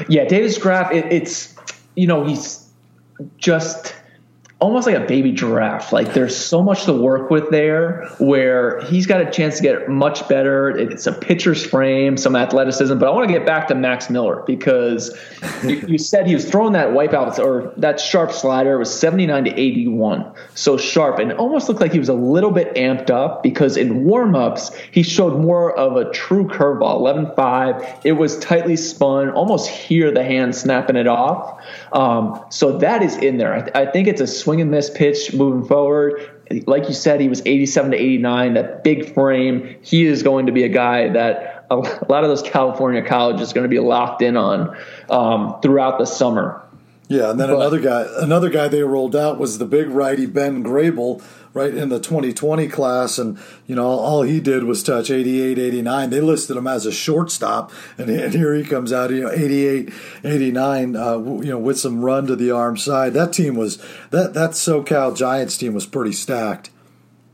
[0.09, 0.93] Yeah, Davis Graf.
[0.93, 1.55] It, it's
[1.95, 2.67] you know he's
[3.39, 3.95] just
[4.61, 5.93] almost like a baby giraffe.
[5.93, 9.89] Like there's so much to work with there where he's got a chance to get
[9.89, 10.71] much better.
[10.71, 12.99] It's a pitcher's frame, some athleticism.
[12.99, 15.17] But I want to get back to Max Miller because
[15.65, 18.75] you, you, said he was throwing that wipeout or that sharp slider.
[18.75, 20.31] It was 79 to 81.
[20.55, 23.79] So sharp and it almost looked like he was a little bit amped up because
[23.79, 28.01] in warmups, he showed more of a true curveball, 11 5.
[28.05, 31.60] It was tightly spun, almost hear the hand snapping it off.
[31.93, 33.55] Um, so that is in there.
[33.55, 36.31] I, th- I think it's a swing and miss pitch moving forward.
[36.67, 39.77] Like you said, he was 87 to 89, that big frame.
[39.83, 43.55] He is going to be a guy that a lot of those California colleges are
[43.55, 44.77] going to be locked in on
[45.09, 46.63] um, throughout the summer.
[47.11, 50.27] Yeah, and then but, another guy, another guy they rolled out was the big righty
[50.27, 51.21] Ben Grable,
[51.53, 53.19] right in the 2020 class.
[53.19, 56.93] And you know all he did was touch 88 89 they listed him as a
[56.93, 57.73] shortstop.
[57.99, 59.93] And, and here he comes out you know 88
[60.23, 63.13] 89 uh, you know with some run to the arm side.
[63.15, 66.71] That team was that that SoCal Giants team was pretty stacked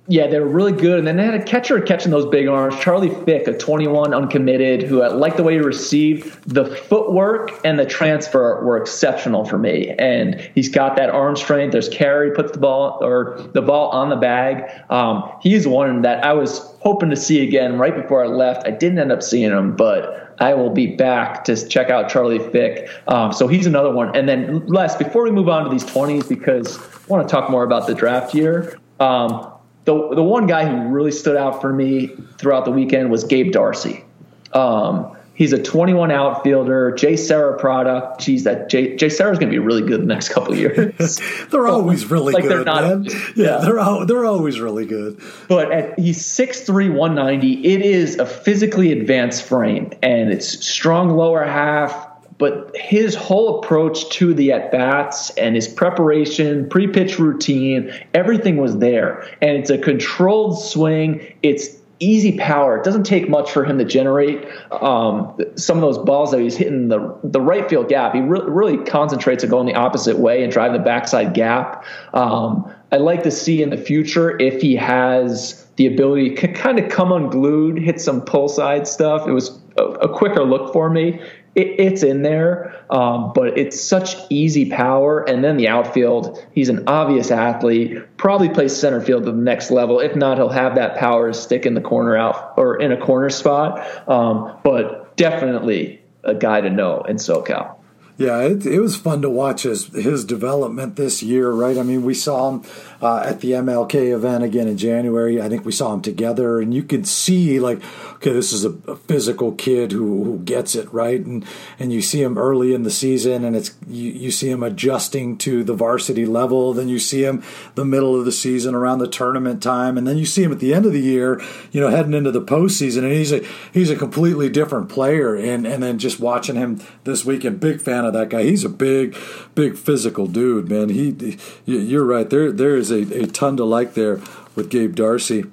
[0.08, 0.98] yeah, they were really good.
[0.98, 4.82] And then they had a catcher catching those big arms, Charlie Fick, a 21 uncommitted,
[4.82, 6.38] who I liked the way he received.
[6.48, 9.94] The footwork and the transfer were exceptional for me.
[9.98, 11.72] And he's got that arm strength.
[11.72, 14.70] There's carry, puts the ball or the ball on the bag.
[14.90, 18.66] Um, he's one that I was hoping to see again right before I left.
[18.66, 22.38] I didn't end up seeing him, but I will be back to check out Charlie
[22.50, 22.88] Fick.
[23.08, 24.14] Um, so he's another one.
[24.14, 27.50] And then, Les, before we move on to these 20s, because I want to talk
[27.50, 28.78] more about the draft year.
[29.00, 29.52] Um,
[29.86, 33.52] the the one guy who really stood out for me throughout the weekend was Gabe
[33.52, 34.04] Darcy.
[34.52, 38.20] Um, he's a 21 outfielder, JSerra product.
[38.20, 41.20] Geez, that Jay, JSerra's going to be really good the next couple years.
[41.50, 43.04] they're always really like good, they're not, man.
[43.04, 45.20] Yeah, yeah, they're all, they're always really good.
[45.48, 47.64] But at, he's 6'3", 190.
[47.64, 52.05] It is a physically advanced frame, and it's strong lower half,
[52.38, 58.58] but his whole approach to the at bats and his preparation, pre pitch routine, everything
[58.58, 59.26] was there.
[59.40, 61.34] And it's a controlled swing.
[61.42, 62.76] It's easy power.
[62.76, 66.56] It doesn't take much for him to generate um, some of those balls that he's
[66.56, 68.14] hitting the the right field gap.
[68.14, 71.84] He re- really concentrates on going the opposite way and driving the backside gap.
[72.12, 76.78] Um, I'd like to see in the future if he has the ability to kind
[76.78, 79.26] of come unglued, hit some pull side stuff.
[79.26, 81.20] It was a, a quicker look for me
[81.56, 85.22] it, it's in there, um, but it's such easy power.
[85.28, 89.70] And then the outfield, he's an obvious athlete, probably plays center field to the next
[89.70, 89.98] level.
[89.98, 93.30] If not, he'll have that power stick in the corner out or in a corner
[93.30, 94.08] spot.
[94.08, 97.75] Um, but definitely a guy to know in SoCal.
[98.18, 101.76] Yeah, it, it was fun to watch his his development this year, right?
[101.76, 102.62] I mean, we saw him
[103.02, 105.40] uh, at the MLK event again in January.
[105.40, 107.82] I think we saw him together, and you could see like,
[108.14, 111.44] okay, this is a, a, physical kid who, who gets it right, and
[111.78, 115.36] and you see him early in the season, and it's you, you see him adjusting
[115.38, 116.72] to the varsity level.
[116.72, 117.42] Then you see him
[117.74, 120.60] the middle of the season around the tournament time, and then you see him at
[120.60, 121.38] the end of the year,
[121.70, 125.34] you know, heading into the postseason, and he's a he's a completely different player.
[125.34, 128.42] And and then just watching him this week, weekend, big fan of that guy.
[128.44, 129.16] He's a big,
[129.54, 130.88] big physical dude, man.
[130.88, 132.28] He, you're right.
[132.28, 134.20] There there is a, a ton to like there
[134.54, 135.44] with Gabe Darcy.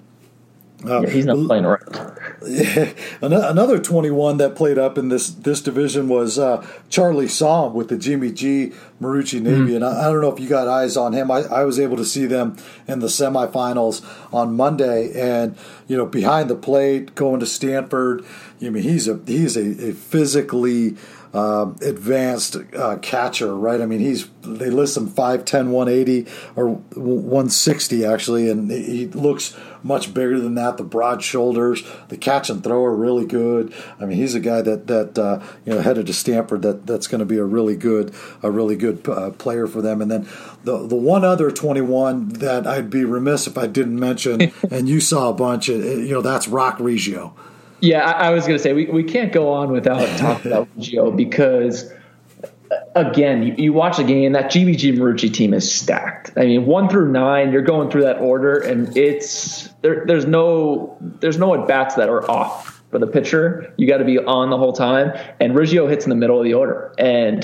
[0.86, 2.20] Uh, yeah, he's not playing around.
[3.22, 7.98] Another 21 that played up in this this division was uh, Charlie Somm with the
[7.98, 9.76] Jimmy G Marucci Navy, mm.
[9.76, 11.30] and I, I, don't know if you got eyes on him.
[11.30, 16.06] I, I was able to see them in the semifinals on Monday, and you know
[16.06, 18.26] behind the plate, going to Stanford.
[18.62, 20.96] I mean, he's a he's a, a physically
[21.34, 23.82] uh, advanced uh, catcher, right?
[23.82, 30.13] I mean, he's they list him 5'10", 180 or 160 actually, and he looks much
[30.13, 30.78] bigger than that.
[30.78, 33.74] The broad shoulders, the catch and throw are really good.
[34.00, 37.08] I mean, he's a guy that that uh, you know headed to Stanford that that's
[37.08, 38.13] going to be a really good
[38.44, 40.01] a really good uh, player for them.
[40.01, 40.27] And then
[40.63, 44.99] the the one other 21 that I'd be remiss if I didn't mention, and you
[44.99, 47.34] saw a bunch, uh, you know, that's Roc Riggio.
[47.79, 50.69] Yeah, I, I was going to say we, we can't go on without talking about
[50.77, 51.91] Gio because
[52.95, 56.32] again, you, you, watch the game, that GBG Marucci team is stacked.
[56.38, 60.97] I mean, one through nine, you're going through that order, and it's there, there's no
[61.01, 63.73] there's no at bats that are off for the pitcher.
[63.77, 65.17] You got to be on the whole time.
[65.39, 67.43] And Reggio hits in the middle of the order, and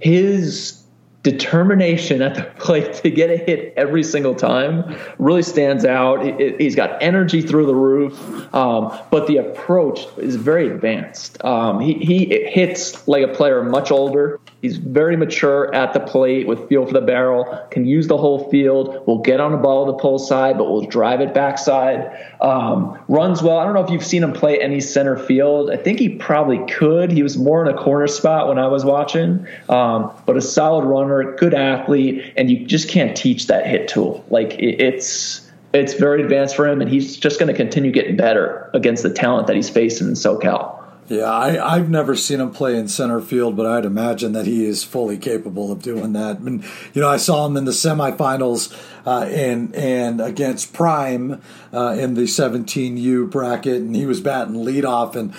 [0.00, 0.79] his
[1.22, 6.24] determination at the plate to get a hit every single time really stands out.
[6.60, 11.42] He's got energy through the roof, um, but the approach is very advanced.
[11.44, 14.40] Um, he, he hits like a player much older.
[14.62, 18.50] He's very mature at the plate with feel for the barrel, can use the whole
[18.50, 22.14] field, will get on the ball the pull side, but will drive it backside.
[22.42, 23.56] Um, runs well.
[23.56, 25.70] I don't know if you've seen him play any center field.
[25.70, 27.10] I think he probably could.
[27.10, 30.84] He was more in a corner spot when I was watching, um, but a solid
[30.84, 34.22] runner, good athlete, and you just can't teach that hit tool.
[34.28, 38.70] Like it's it's very advanced for him, and he's just going to continue getting better
[38.74, 40.79] against the talent that he's facing in SoCal.
[41.10, 44.64] Yeah, I, I've never seen him play in center field, but I'd imagine that he
[44.64, 46.38] is fully capable of doing that.
[46.38, 46.62] And
[46.94, 48.72] you know, I saw him in the semifinals
[49.04, 51.42] uh, and and against Prime
[51.74, 55.16] uh, in the 17U bracket, and he was batting leadoff.
[55.16, 55.34] And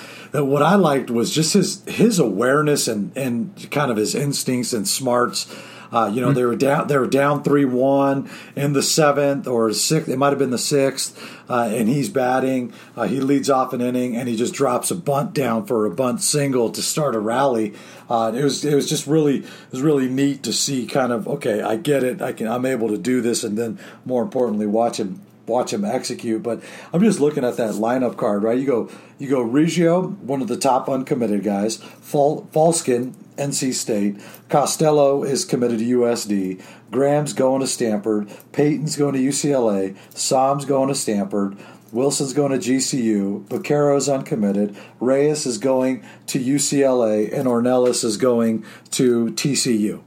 [0.46, 4.86] what I liked was just his his awareness and and kind of his instincts and
[4.86, 5.48] smarts
[5.92, 9.74] uh, you know, they were down they were down three one in the seventh or
[9.74, 10.10] sixth.
[10.10, 12.74] It might have been the sixth, uh, and he's batting.
[12.96, 15.92] Uh, he leads off an inning and he just drops a bunt down for a
[15.92, 17.74] bunt single to start a rally.
[18.10, 21.28] Uh, it was it was just really it was really neat to see kind of
[21.28, 22.22] okay, I get it.
[22.22, 25.86] I can I'm able to do this, and then more importantly, watch him watch him
[25.86, 26.42] execute.
[26.42, 28.58] But I'm just looking at that lineup card, right?
[28.58, 31.78] You go, you go Riggio, one of the top uncommitted guys.
[31.78, 34.18] Fal- Falskin, NC State.
[34.50, 36.62] Costello is committed to USD.
[36.92, 38.30] Graham's going to Stanford.
[38.52, 39.96] Peyton's going to UCLA.
[40.14, 41.58] Som's going to Stanford.
[41.92, 43.48] Wilson's going to GCU.
[43.50, 44.76] Baccaro's uncommitted.
[45.00, 47.32] Reyes is going to UCLA.
[47.32, 50.02] And Ornelas is going to TCU.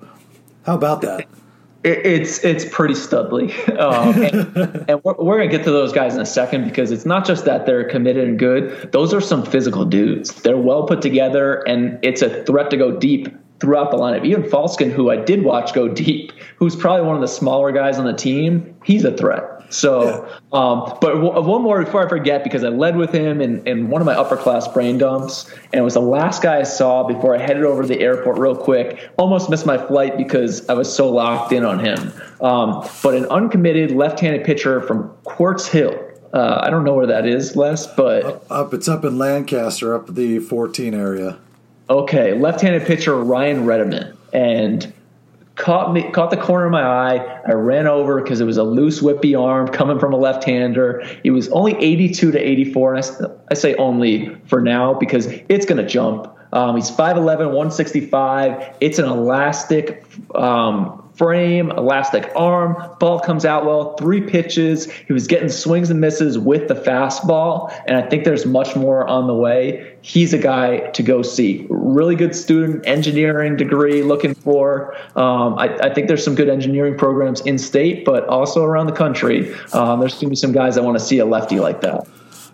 [0.65, 1.29] How about that?
[1.85, 6.21] it's it's pretty studly, um, and, and, we're, we're, gonna get to those guys in
[6.21, 9.85] a second because it's not just that they're committed and good; those are some physical
[9.85, 10.33] dudes.
[10.43, 13.29] They're well put together, and it's a threat to go deep
[13.61, 14.25] throughout the lineup.
[14.25, 17.99] Even Falskin, who I did watch go deep, who's probably one of the smaller guys
[17.99, 19.54] on the team, he's a threat.
[19.75, 20.39] So, yeah.
[20.53, 23.89] um, but w- one more before I forget, because I led with him in, in
[23.89, 27.03] one of my upper class brain dumps, and it was the last guy I saw
[27.03, 29.11] before I headed over to the airport real quick.
[29.19, 32.13] Almost missed my flight because I was so locked in on him.
[32.41, 35.99] Um, but an uncommitted left handed pitcher from Quartz Hill.
[36.33, 38.25] Uh, I don't know where that is, Les, but.
[38.25, 41.39] Up, up, it's up in Lancaster, up the 14 area.
[41.91, 44.17] Okay, left handed pitcher Ryan Redeman.
[44.33, 44.93] And
[45.57, 47.41] caught me caught the corner of my eye.
[47.47, 51.05] I ran over because it was a loose whippy arm coming from a left-hander.
[51.23, 55.67] it was only 82 to 84, and I, I say only for now because it's
[55.67, 56.31] going to jump.
[56.53, 58.77] Um, he's 5'11", 165.
[58.81, 60.05] It's an elastic
[60.37, 62.77] um, frame, elastic arm.
[63.01, 64.91] Ball comes out well, three pitches.
[64.91, 69.07] He was getting swings and misses with the fastball, and I think there's much more
[69.07, 69.94] on the way.
[70.07, 71.67] He's a guy to go see.
[71.71, 74.95] Really good student, engineering degree looking for.
[75.17, 78.93] Um, I, I, think there's some good engineering programs in state, but also around the
[78.93, 79.55] country.
[79.73, 82.07] Um, there's going to be some guys that want to see a lefty like that.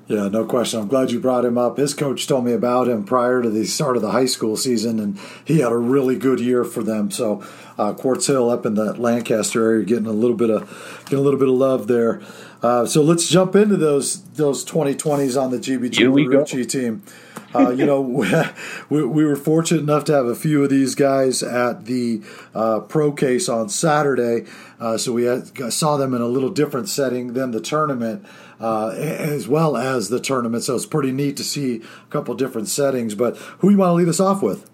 [0.07, 0.79] Yeah, no question.
[0.79, 1.77] I'm glad you brought him up.
[1.77, 5.01] His coach told me about him prior to the start of the high school season,
[5.01, 7.11] and he had a really good year for them.
[7.11, 7.43] So,
[7.77, 11.23] uh, Quartz Hill up in the Lancaster area, getting a little bit of getting a
[11.23, 12.23] little bit of love there.
[12.63, 17.03] Uh, so let's jump into those those 2020s on the GBG Marucci team.
[17.55, 18.01] Uh, you know,
[18.89, 22.23] we, we, were fortunate enough to have a few of these guys at the
[22.55, 24.47] uh, pro case on Saturday.
[24.79, 28.25] Uh, so we had, saw them in a little different setting than the tournament,
[28.61, 30.63] uh, as well as the tournament.
[30.63, 33.15] So it's pretty neat to see a couple different settings.
[33.15, 34.70] But who you want to lead us off with?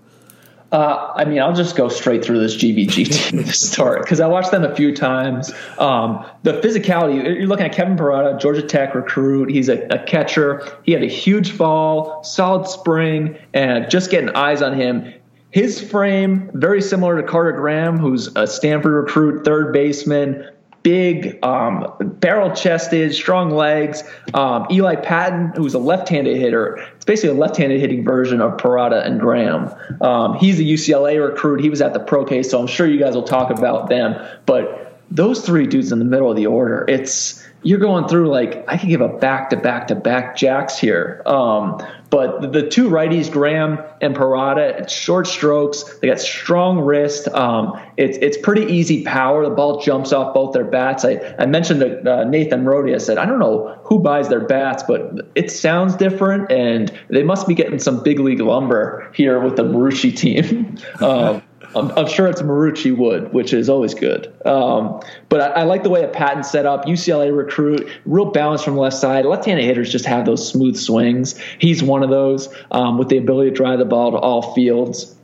[0.72, 4.26] Uh, I mean, I'll just go straight through this GBG team to start because I
[4.26, 5.52] watched them a few times.
[5.78, 9.50] Um, the physicality, you're looking at Kevin Parada, Georgia Tech recruit.
[9.50, 10.66] He's a, a, catcher.
[10.82, 15.14] He had a huge fall, solid spring, and just getting eyes on him.
[15.50, 20.50] His frame, very similar to Carter Graham, who's a Stanford recruit, third baseman,
[20.86, 24.04] big, um, barrel chested, strong legs.
[24.34, 28.40] Um, Eli Patton, who's a left handed hitter, it's basically a left handed hitting version
[28.40, 29.74] of Parada and Graham.
[30.00, 31.60] Um, he's a UCLA recruit.
[31.60, 34.14] He was at the pro case, so I'm sure you guys will talk about them.
[34.46, 38.64] But those three dudes in the middle of the order, it's you're going through like
[38.68, 41.20] I could give a back to back to back jacks here.
[41.26, 45.82] Um, but the two righties, Graham and Parada, it's short strokes.
[45.98, 47.26] They got strong wrist.
[47.28, 49.44] Um, it's it's pretty easy power.
[49.44, 51.04] The ball jumps off both their bats.
[51.04, 52.88] I, I mentioned to uh, Nathan Rode.
[52.94, 57.24] I said I don't know who buys their bats, but it sounds different, and they
[57.24, 60.78] must be getting some big league lumber here with the Marucci team.
[61.00, 61.42] um,
[61.76, 64.32] I'm, I'm, sure it's Marucci wood, which is always good.
[64.46, 66.86] Um, but I, I, like the way a Patton set up.
[66.86, 69.26] UCLA recruit, real balance from the left side.
[69.26, 71.38] Left-handed hitters just have those smooth swings.
[71.58, 75.14] He's one of those um, with the ability to drive the ball to all fields.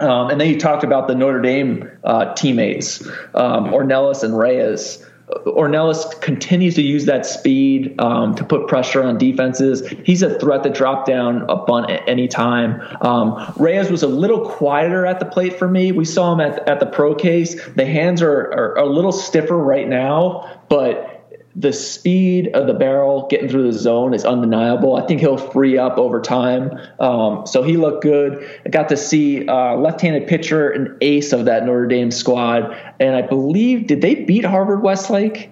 [0.00, 5.04] Um, and then you talked about the Notre Dame uh, teammates, um, Ornelas and Reyes.
[5.46, 9.86] Ornelas continues to use that speed um, to put pressure on defenses.
[10.04, 12.80] He's a threat to drop down a bunt at any time.
[13.02, 15.92] Um, Reyes was a little quieter at the plate for me.
[15.92, 17.62] We saw him at, at the pro case.
[17.76, 21.07] The hands are, are a little stiffer right now, but
[21.58, 24.94] the speed of the barrel getting through the zone is undeniable.
[24.94, 26.78] I think he'll free up over time.
[27.00, 28.48] Um, so he looked good.
[28.64, 33.16] I got to see uh, left-handed pitcher, an ace of that Notre Dame squad, and
[33.16, 35.50] I believe did they beat Harvard Westlake?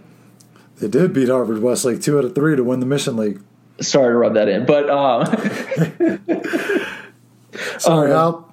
[0.77, 3.41] They did beat Harvard Westlake two out of three to win the Mission League.
[3.81, 5.27] Sorry to rub that in, but um,
[7.79, 8.45] sorry, um,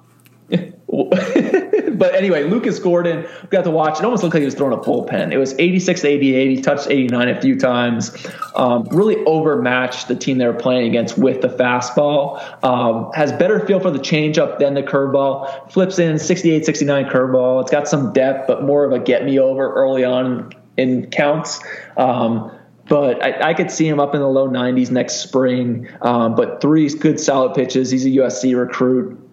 [1.94, 3.98] but anyway, Lucas Gordon got to watch.
[3.98, 5.32] It almost looked like he was throwing a bullpen.
[5.32, 6.50] It was 86 to 88.
[6.56, 8.26] He touched 89 a few times.
[8.54, 12.40] Um, really overmatched the team they were playing against with the fastball.
[12.64, 15.70] Um, has better feel for the changeup than the curveball.
[15.70, 17.62] Flips in 68 69 curveball.
[17.62, 21.60] It's got some depth, but more of a get me over early on in counts.
[21.96, 22.50] Um,
[22.88, 25.88] but I, I, could see him up in the low 90s next spring.
[26.02, 27.90] Um, but three good solid pitches.
[27.90, 29.23] He's a USC recruit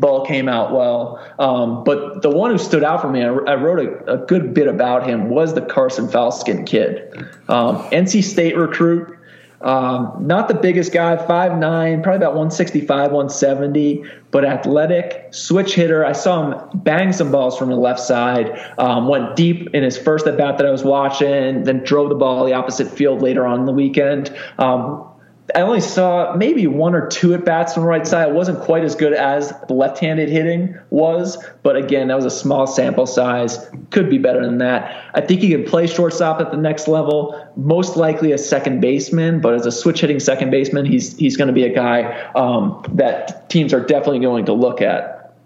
[0.00, 1.24] ball came out well.
[1.38, 4.54] Um, but the one who stood out for me, I, I wrote a, a, good
[4.54, 7.12] bit about him, was the Carson Falskin kid.
[7.48, 9.16] Um, NC State recruit.
[9.62, 16.04] Um, not the biggest guy, 5'9, probably about 165, 170, but athletic, switch hitter.
[16.04, 19.96] I saw him bang some balls from the left side, um, went deep in his
[19.96, 23.46] first at bat that I was watching, then drove the ball the opposite field later
[23.46, 24.36] on in the weekend.
[24.58, 25.08] Um,
[25.54, 28.28] I only saw maybe one or two at bats from the right side.
[28.28, 32.30] It wasn't quite as good as the left-handed hitting was, but again, that was a
[32.30, 33.64] small sample size.
[33.90, 35.04] Could be better than that.
[35.14, 37.40] I think he can play shortstop at the next level.
[37.56, 41.48] Most likely a second baseman, but as a switch hitting second baseman, he's he's going
[41.48, 45.36] to be a guy um, that teams are definitely going to look at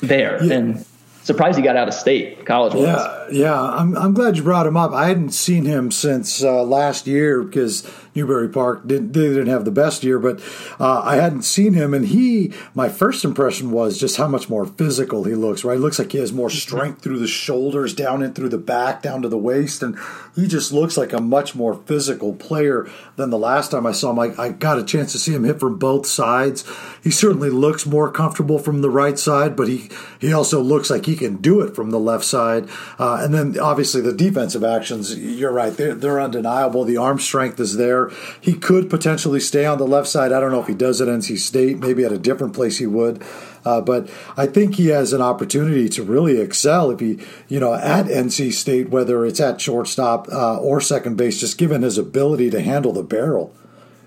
[0.00, 0.42] there.
[0.44, 0.54] Yeah.
[0.54, 0.86] And
[1.22, 2.74] surprised he got out of state college.
[2.74, 3.60] Yeah, yeah.
[3.60, 4.92] I'm I'm glad you brought him up.
[4.92, 9.64] I hadn't seen him since uh, last year because Newbury Park didn't they didn't have
[9.64, 10.40] the best year, but
[10.78, 12.52] uh, I hadn't seen him, and he.
[12.74, 15.64] My first impression was just how much more physical he looks.
[15.64, 16.56] Right, he looks like he has more mm-hmm.
[16.56, 19.98] strength through the shoulders, down and through the back, down to the waist, and
[20.34, 24.10] he just looks like a much more physical player than the last time I saw
[24.10, 24.18] him.
[24.18, 26.64] I, I got a chance to see him hit from both sides.
[27.02, 29.88] He certainly looks more comfortable from the right side, but he
[30.18, 32.68] he also looks like he can do it from the left side.
[32.98, 35.16] Uh, and then obviously the defensive actions.
[35.16, 36.84] You're right; they're, they're undeniable.
[36.84, 37.99] The arm strength is there.
[38.40, 40.32] He could potentially stay on the left side.
[40.32, 41.78] I don't know if he does at NC State.
[41.78, 43.22] Maybe at a different place he would.
[43.64, 47.74] Uh, but I think he has an opportunity to really excel if he, you know,
[47.74, 52.50] at NC State, whether it's at shortstop uh, or second base, just given his ability
[52.50, 53.54] to handle the barrel.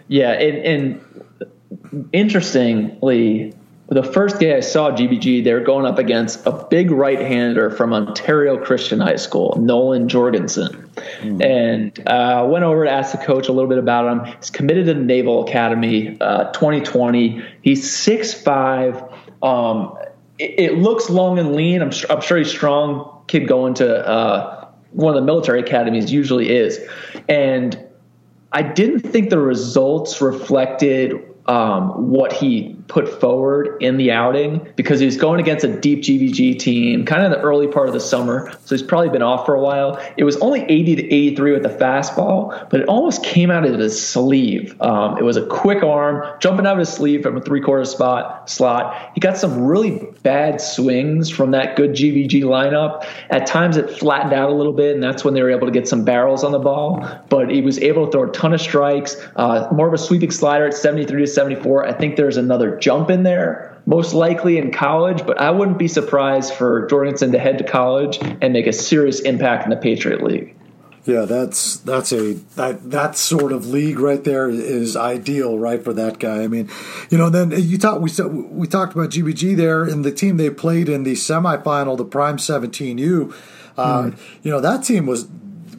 [0.08, 3.54] Yeah, and, and interestingly,
[3.94, 7.94] the first day I saw GBG, they were going up against a big right-hander from
[7.94, 10.90] Ontario Christian High School, Nolan Jorgensen,
[11.20, 11.44] mm.
[11.44, 14.36] and uh, went over to ask the coach a little bit about him.
[14.38, 17.44] He's committed to the Naval Academy, uh, 2020.
[17.62, 19.04] He's six five.
[19.42, 19.98] Um,
[20.40, 21.82] it, it, looks long and lean.
[21.82, 23.24] I'm, I'm sure he's strong.
[23.28, 26.80] Kid going to uh, one of the military academies usually is,
[27.28, 27.78] and
[28.54, 35.00] I didn't think the results reflected um, what he put forward in the outing because
[35.00, 38.00] he was going against a deep GBG team kind of the early part of the
[38.00, 38.52] summer.
[38.66, 40.02] So he's probably been off for a while.
[40.18, 43.78] It was only 80 to 83 with the fastball, but it almost came out of
[43.80, 44.80] his sleeve.
[44.82, 47.86] Um, it was a quick arm jumping out of his sleeve from a three quarter
[47.86, 49.12] spot slot.
[49.14, 53.06] He got some really bad swings from that good GBG lineup.
[53.30, 55.74] At times it flattened out a little bit, and that's when they were able to
[55.74, 57.08] get some barrels on the ball.
[57.30, 60.32] But he was able to throw a ton of strikes, uh, more of a sweeping
[60.32, 61.88] slider at 73 to 74.
[61.88, 65.88] I think there's another jump in there, most likely in college, but I wouldn't be
[65.88, 70.24] surprised for Jorgensen to head to college and make a serious impact in the Patriot
[70.24, 70.56] League.
[71.06, 75.92] Yeah, that's that's a that that sort of league right there is ideal, right, for
[75.92, 76.44] that guy.
[76.44, 76.70] I mean,
[77.10, 80.50] you know, then you talked we we talked about GBG there and the team they
[80.50, 83.36] played in the semifinal, the Prime 17U.
[83.76, 84.20] Uh, mm.
[84.44, 85.28] You know, that team was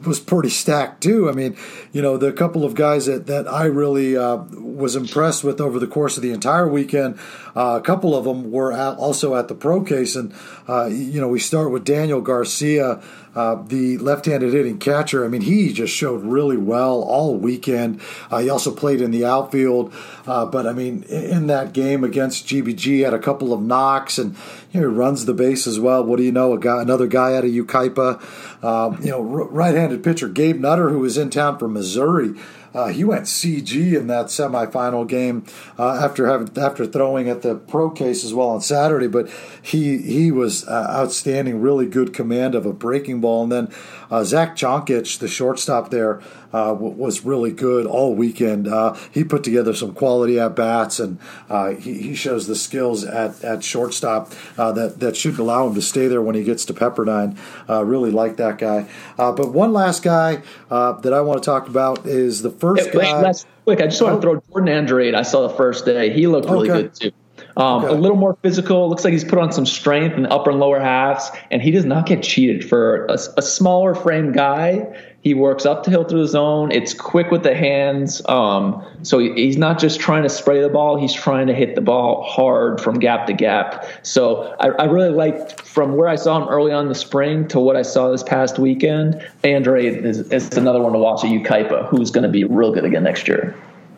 [0.05, 1.29] was pretty stacked too.
[1.29, 1.57] I mean,
[1.91, 5.79] you know, the couple of guys that, that I really uh, was impressed with over
[5.79, 7.19] the course of the entire weekend,
[7.55, 10.15] uh, a couple of them were at, also at the pro case.
[10.15, 10.33] And,
[10.67, 13.01] uh, you know, we start with Daniel Garcia,
[13.35, 15.25] uh, the left-handed hitting catcher.
[15.25, 18.01] I mean, he just showed really well all weekend.
[18.31, 19.93] Uh, he also played in the outfield,
[20.25, 24.35] uh, but I mean, in that game against GBG, had a couple of knocks and
[24.71, 26.03] you know, he runs the base as well.
[26.03, 26.53] What do you know?
[26.53, 28.21] A guy, another guy out of Yucaipa,
[28.63, 32.33] uh, you know, right-handed pitcher Gabe Nutter, who was in town from Missouri.
[32.75, 35.45] Uh, he went CG in that semifinal game
[35.79, 39.07] uh, after having after throwing at the pro case as well on Saturday.
[39.07, 39.29] But
[39.61, 43.43] he he was uh, outstanding, really good command of a breaking ball.
[43.43, 43.73] And then
[44.11, 46.21] uh, Zach Jonkic, the shortstop there,
[46.55, 48.65] uh, was really good all weekend.
[48.65, 53.03] Uh, he put together some quality at bats, and uh, he, he, shows the skills
[53.03, 56.63] at, at shortstop uh, that that should allow him to stay there when he gets
[56.63, 57.37] to Pepperdine.
[57.69, 58.87] Uh, really like that guy.
[59.17, 62.99] but one last guy that I want to talk about is the first guy.
[62.99, 65.13] Wait, last quick, I just want to throw Jordan Andrade.
[65.13, 66.13] I saw the first day.
[66.13, 66.83] He looked really okay.
[66.83, 67.11] good too.
[67.57, 67.93] Um, okay.
[67.93, 68.89] A little more physical.
[68.89, 71.71] Looks like he's put on some strength in the upper and lower halves, and he
[71.71, 75.13] does not get cheated for a, a smaller frame guy.
[75.25, 76.71] He works up the hill through the zone.
[76.71, 78.21] It's quick with the hands.
[78.29, 81.81] Um, so he's not just trying to spray the ball, he's trying to hit the
[81.81, 83.87] ball hard from gap to gap.
[84.03, 87.47] So I, I really like from where I saw him early on in the spring
[87.47, 89.27] to what I saw this past weekend.
[89.43, 92.85] Andre is, is another one to watch at Yucaipa who's going to be real good
[92.85, 93.55] again next year.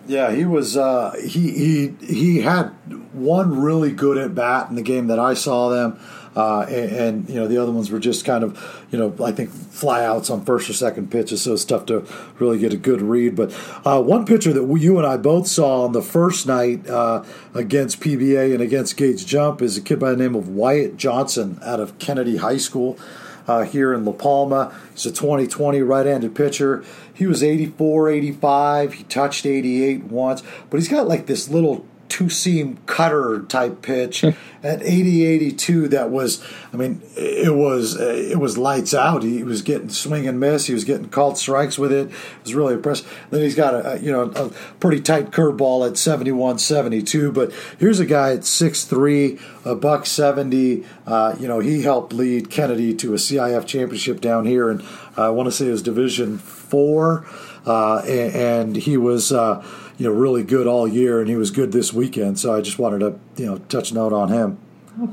[0.08, 0.78] Yeah, he was.
[0.78, 2.68] Uh, he he he had
[3.12, 6.00] one really good at bat in the game that I saw them.
[6.38, 9.32] Uh, and, and, you know the other ones were just kind of you know I
[9.32, 12.06] think flyouts on first or second pitches, so it's tough to
[12.38, 13.36] really get a good read.
[13.36, 13.52] But
[13.84, 17.24] uh, one pitcher that we, you and I both saw on the first night uh,
[17.56, 21.58] against PBA and against Gage Jump is a kid by the name of Wyatt Johnson
[21.64, 23.00] out of Kennedy High School.
[23.48, 24.78] Uh, here in La Palma.
[24.92, 26.84] He's a 2020 right handed pitcher.
[27.14, 28.94] He was 84, 85.
[28.96, 34.24] He touched 88 once, but he's got like this little two seam cutter type pitch
[34.24, 36.44] at 80 82 that was
[36.74, 39.24] i mean it was it was lights out.
[39.24, 40.66] He was getting swing and miss.
[40.66, 42.08] He was getting called strikes with it.
[42.08, 43.08] It was really impressive.
[43.30, 44.50] Then he's got a, you know a
[44.80, 50.86] pretty tight curveball at 71 72 but here's a guy at 6'3 a buck 70
[51.06, 54.84] uh, you know he helped lead kennedy to a cif championship down here and
[55.16, 57.26] i want to say it was division four.
[57.66, 59.62] Uh, and, and, he was uh,
[59.98, 62.40] you know really good all year, and he was good this weekend.
[62.40, 64.58] So I just wanted to you know touch note on him.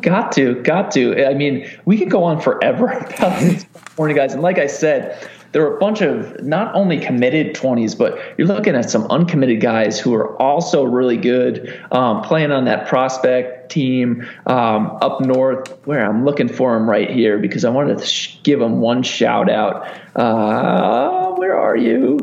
[0.00, 1.26] Got to, got to.
[1.26, 3.66] I mean, we could go on forever about these
[3.96, 8.18] guys, and like I said, there are a bunch of not only committed 20s, but
[8.36, 12.88] you're looking at some uncommitted guys who are also really good, um, playing on that
[12.88, 15.68] prospect team um, up north.
[15.84, 19.02] Where I'm looking for him right here because I wanted to sh- give him one
[19.02, 19.86] shout out.
[20.16, 22.18] Uh, where are you?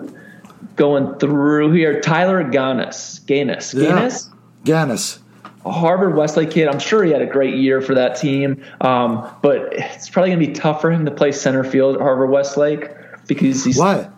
[0.76, 1.99] Going through here.
[2.01, 3.20] Tyler Ganis.
[3.26, 3.74] Ganis.
[3.74, 4.30] Ganis?
[4.64, 4.86] Yeah.
[4.86, 5.20] Ganis.
[5.66, 6.68] A Harvard Westlake kid.
[6.68, 8.64] I'm sure he had a great year for that team.
[8.82, 12.01] Um, but it's probably going to be tough for him to play center field at
[12.01, 12.89] Harvard Westlake
[13.28, 13.78] because he's.
[13.78, 14.09] Why?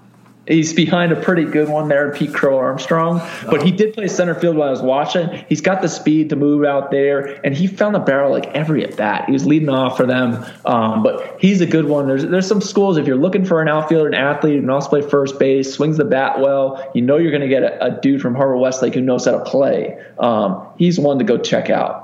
[0.46, 3.22] He's behind a pretty good one there, Pete Crow Armstrong.
[3.50, 5.46] But he did play center field while I was watching.
[5.48, 8.84] He's got the speed to move out there, and he found the barrel like every
[8.84, 9.26] at bat.
[9.28, 10.44] He was leading off for them.
[10.66, 12.08] Um, but he's a good one.
[12.08, 14.90] There's there's some schools if you're looking for an outfielder, an athlete who can also
[14.90, 16.92] play first base, swings the bat well.
[16.94, 19.32] You know you're going to get a, a, dude from Harvard Westlake who knows how
[19.32, 19.98] to play.
[20.20, 22.03] Um, he's one to go check out.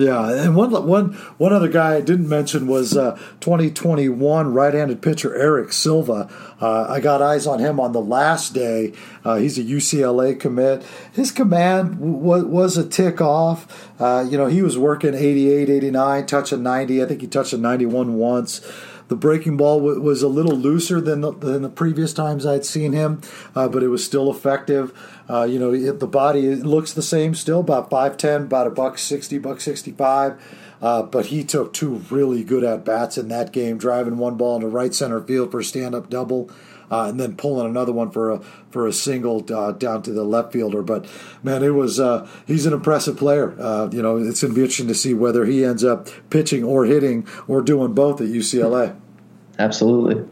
[0.00, 5.36] Yeah, and one one one other guy I didn't mention was uh, 2021 right-handed pitcher
[5.36, 6.26] Eric Silva.
[6.58, 8.94] Uh, I got eyes on him on the last day.
[9.26, 10.82] Uh, he's a UCLA commit.
[11.12, 13.90] His command w- was a tick off.
[14.00, 17.02] Uh, you know, he was working 88, 89, touching 90.
[17.02, 18.62] I think he touched a 91 once.
[19.10, 22.64] The breaking ball w- was a little looser than the, than the previous times I'd
[22.64, 23.20] seen him,
[23.56, 24.96] uh, but it was still effective.
[25.28, 28.98] Uh, you know, it, the body looks the same still, about 5'10, about a buck
[28.98, 30.40] 60, buck 65.
[30.80, 34.54] Uh, but he took two really good at bats in that game, driving one ball
[34.54, 36.48] into right center field for a stand up double.
[36.90, 40.24] Uh, and then pulling another one for a for a single uh, down to the
[40.24, 40.82] left fielder.
[40.82, 41.06] But
[41.42, 43.54] man, it was uh, he's an impressive player.
[43.60, 46.64] Uh, you know, it's going to be interesting to see whether he ends up pitching
[46.64, 48.96] or hitting or doing both at UCLA.
[49.58, 50.26] Absolutely.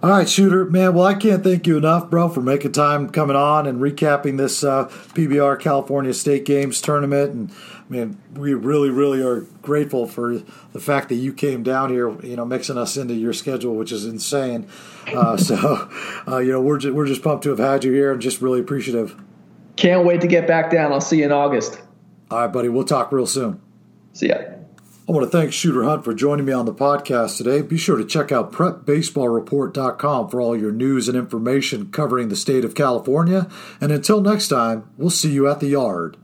[0.00, 0.94] All right, shooter, man.
[0.94, 4.62] Well, I can't thank you enough, bro, for making time coming on and recapping this
[4.62, 7.32] uh, PBR California State Games tournament.
[7.32, 7.52] And
[7.88, 10.38] man, we really, really are grateful for
[10.72, 13.90] the fact that you came down here, you know, mixing us into your schedule, which
[13.90, 14.68] is insane.
[15.14, 15.90] Uh, so,
[16.26, 18.40] uh, you know, we're just, we're just pumped to have had you here and just
[18.40, 19.16] really appreciative.
[19.76, 20.92] Can't wait to get back down.
[20.92, 21.80] I'll see you in August.
[22.30, 22.68] All right, buddy.
[22.68, 23.60] We'll talk real soon.
[24.12, 24.36] See ya.
[25.08, 27.62] I want to thank Shooter Hunt for joining me on the podcast today.
[27.62, 32.62] Be sure to check out prepbaseballreport.com for all your news and information covering the state
[32.62, 33.48] of California.
[33.80, 36.18] And until next time, we'll see you at the yard.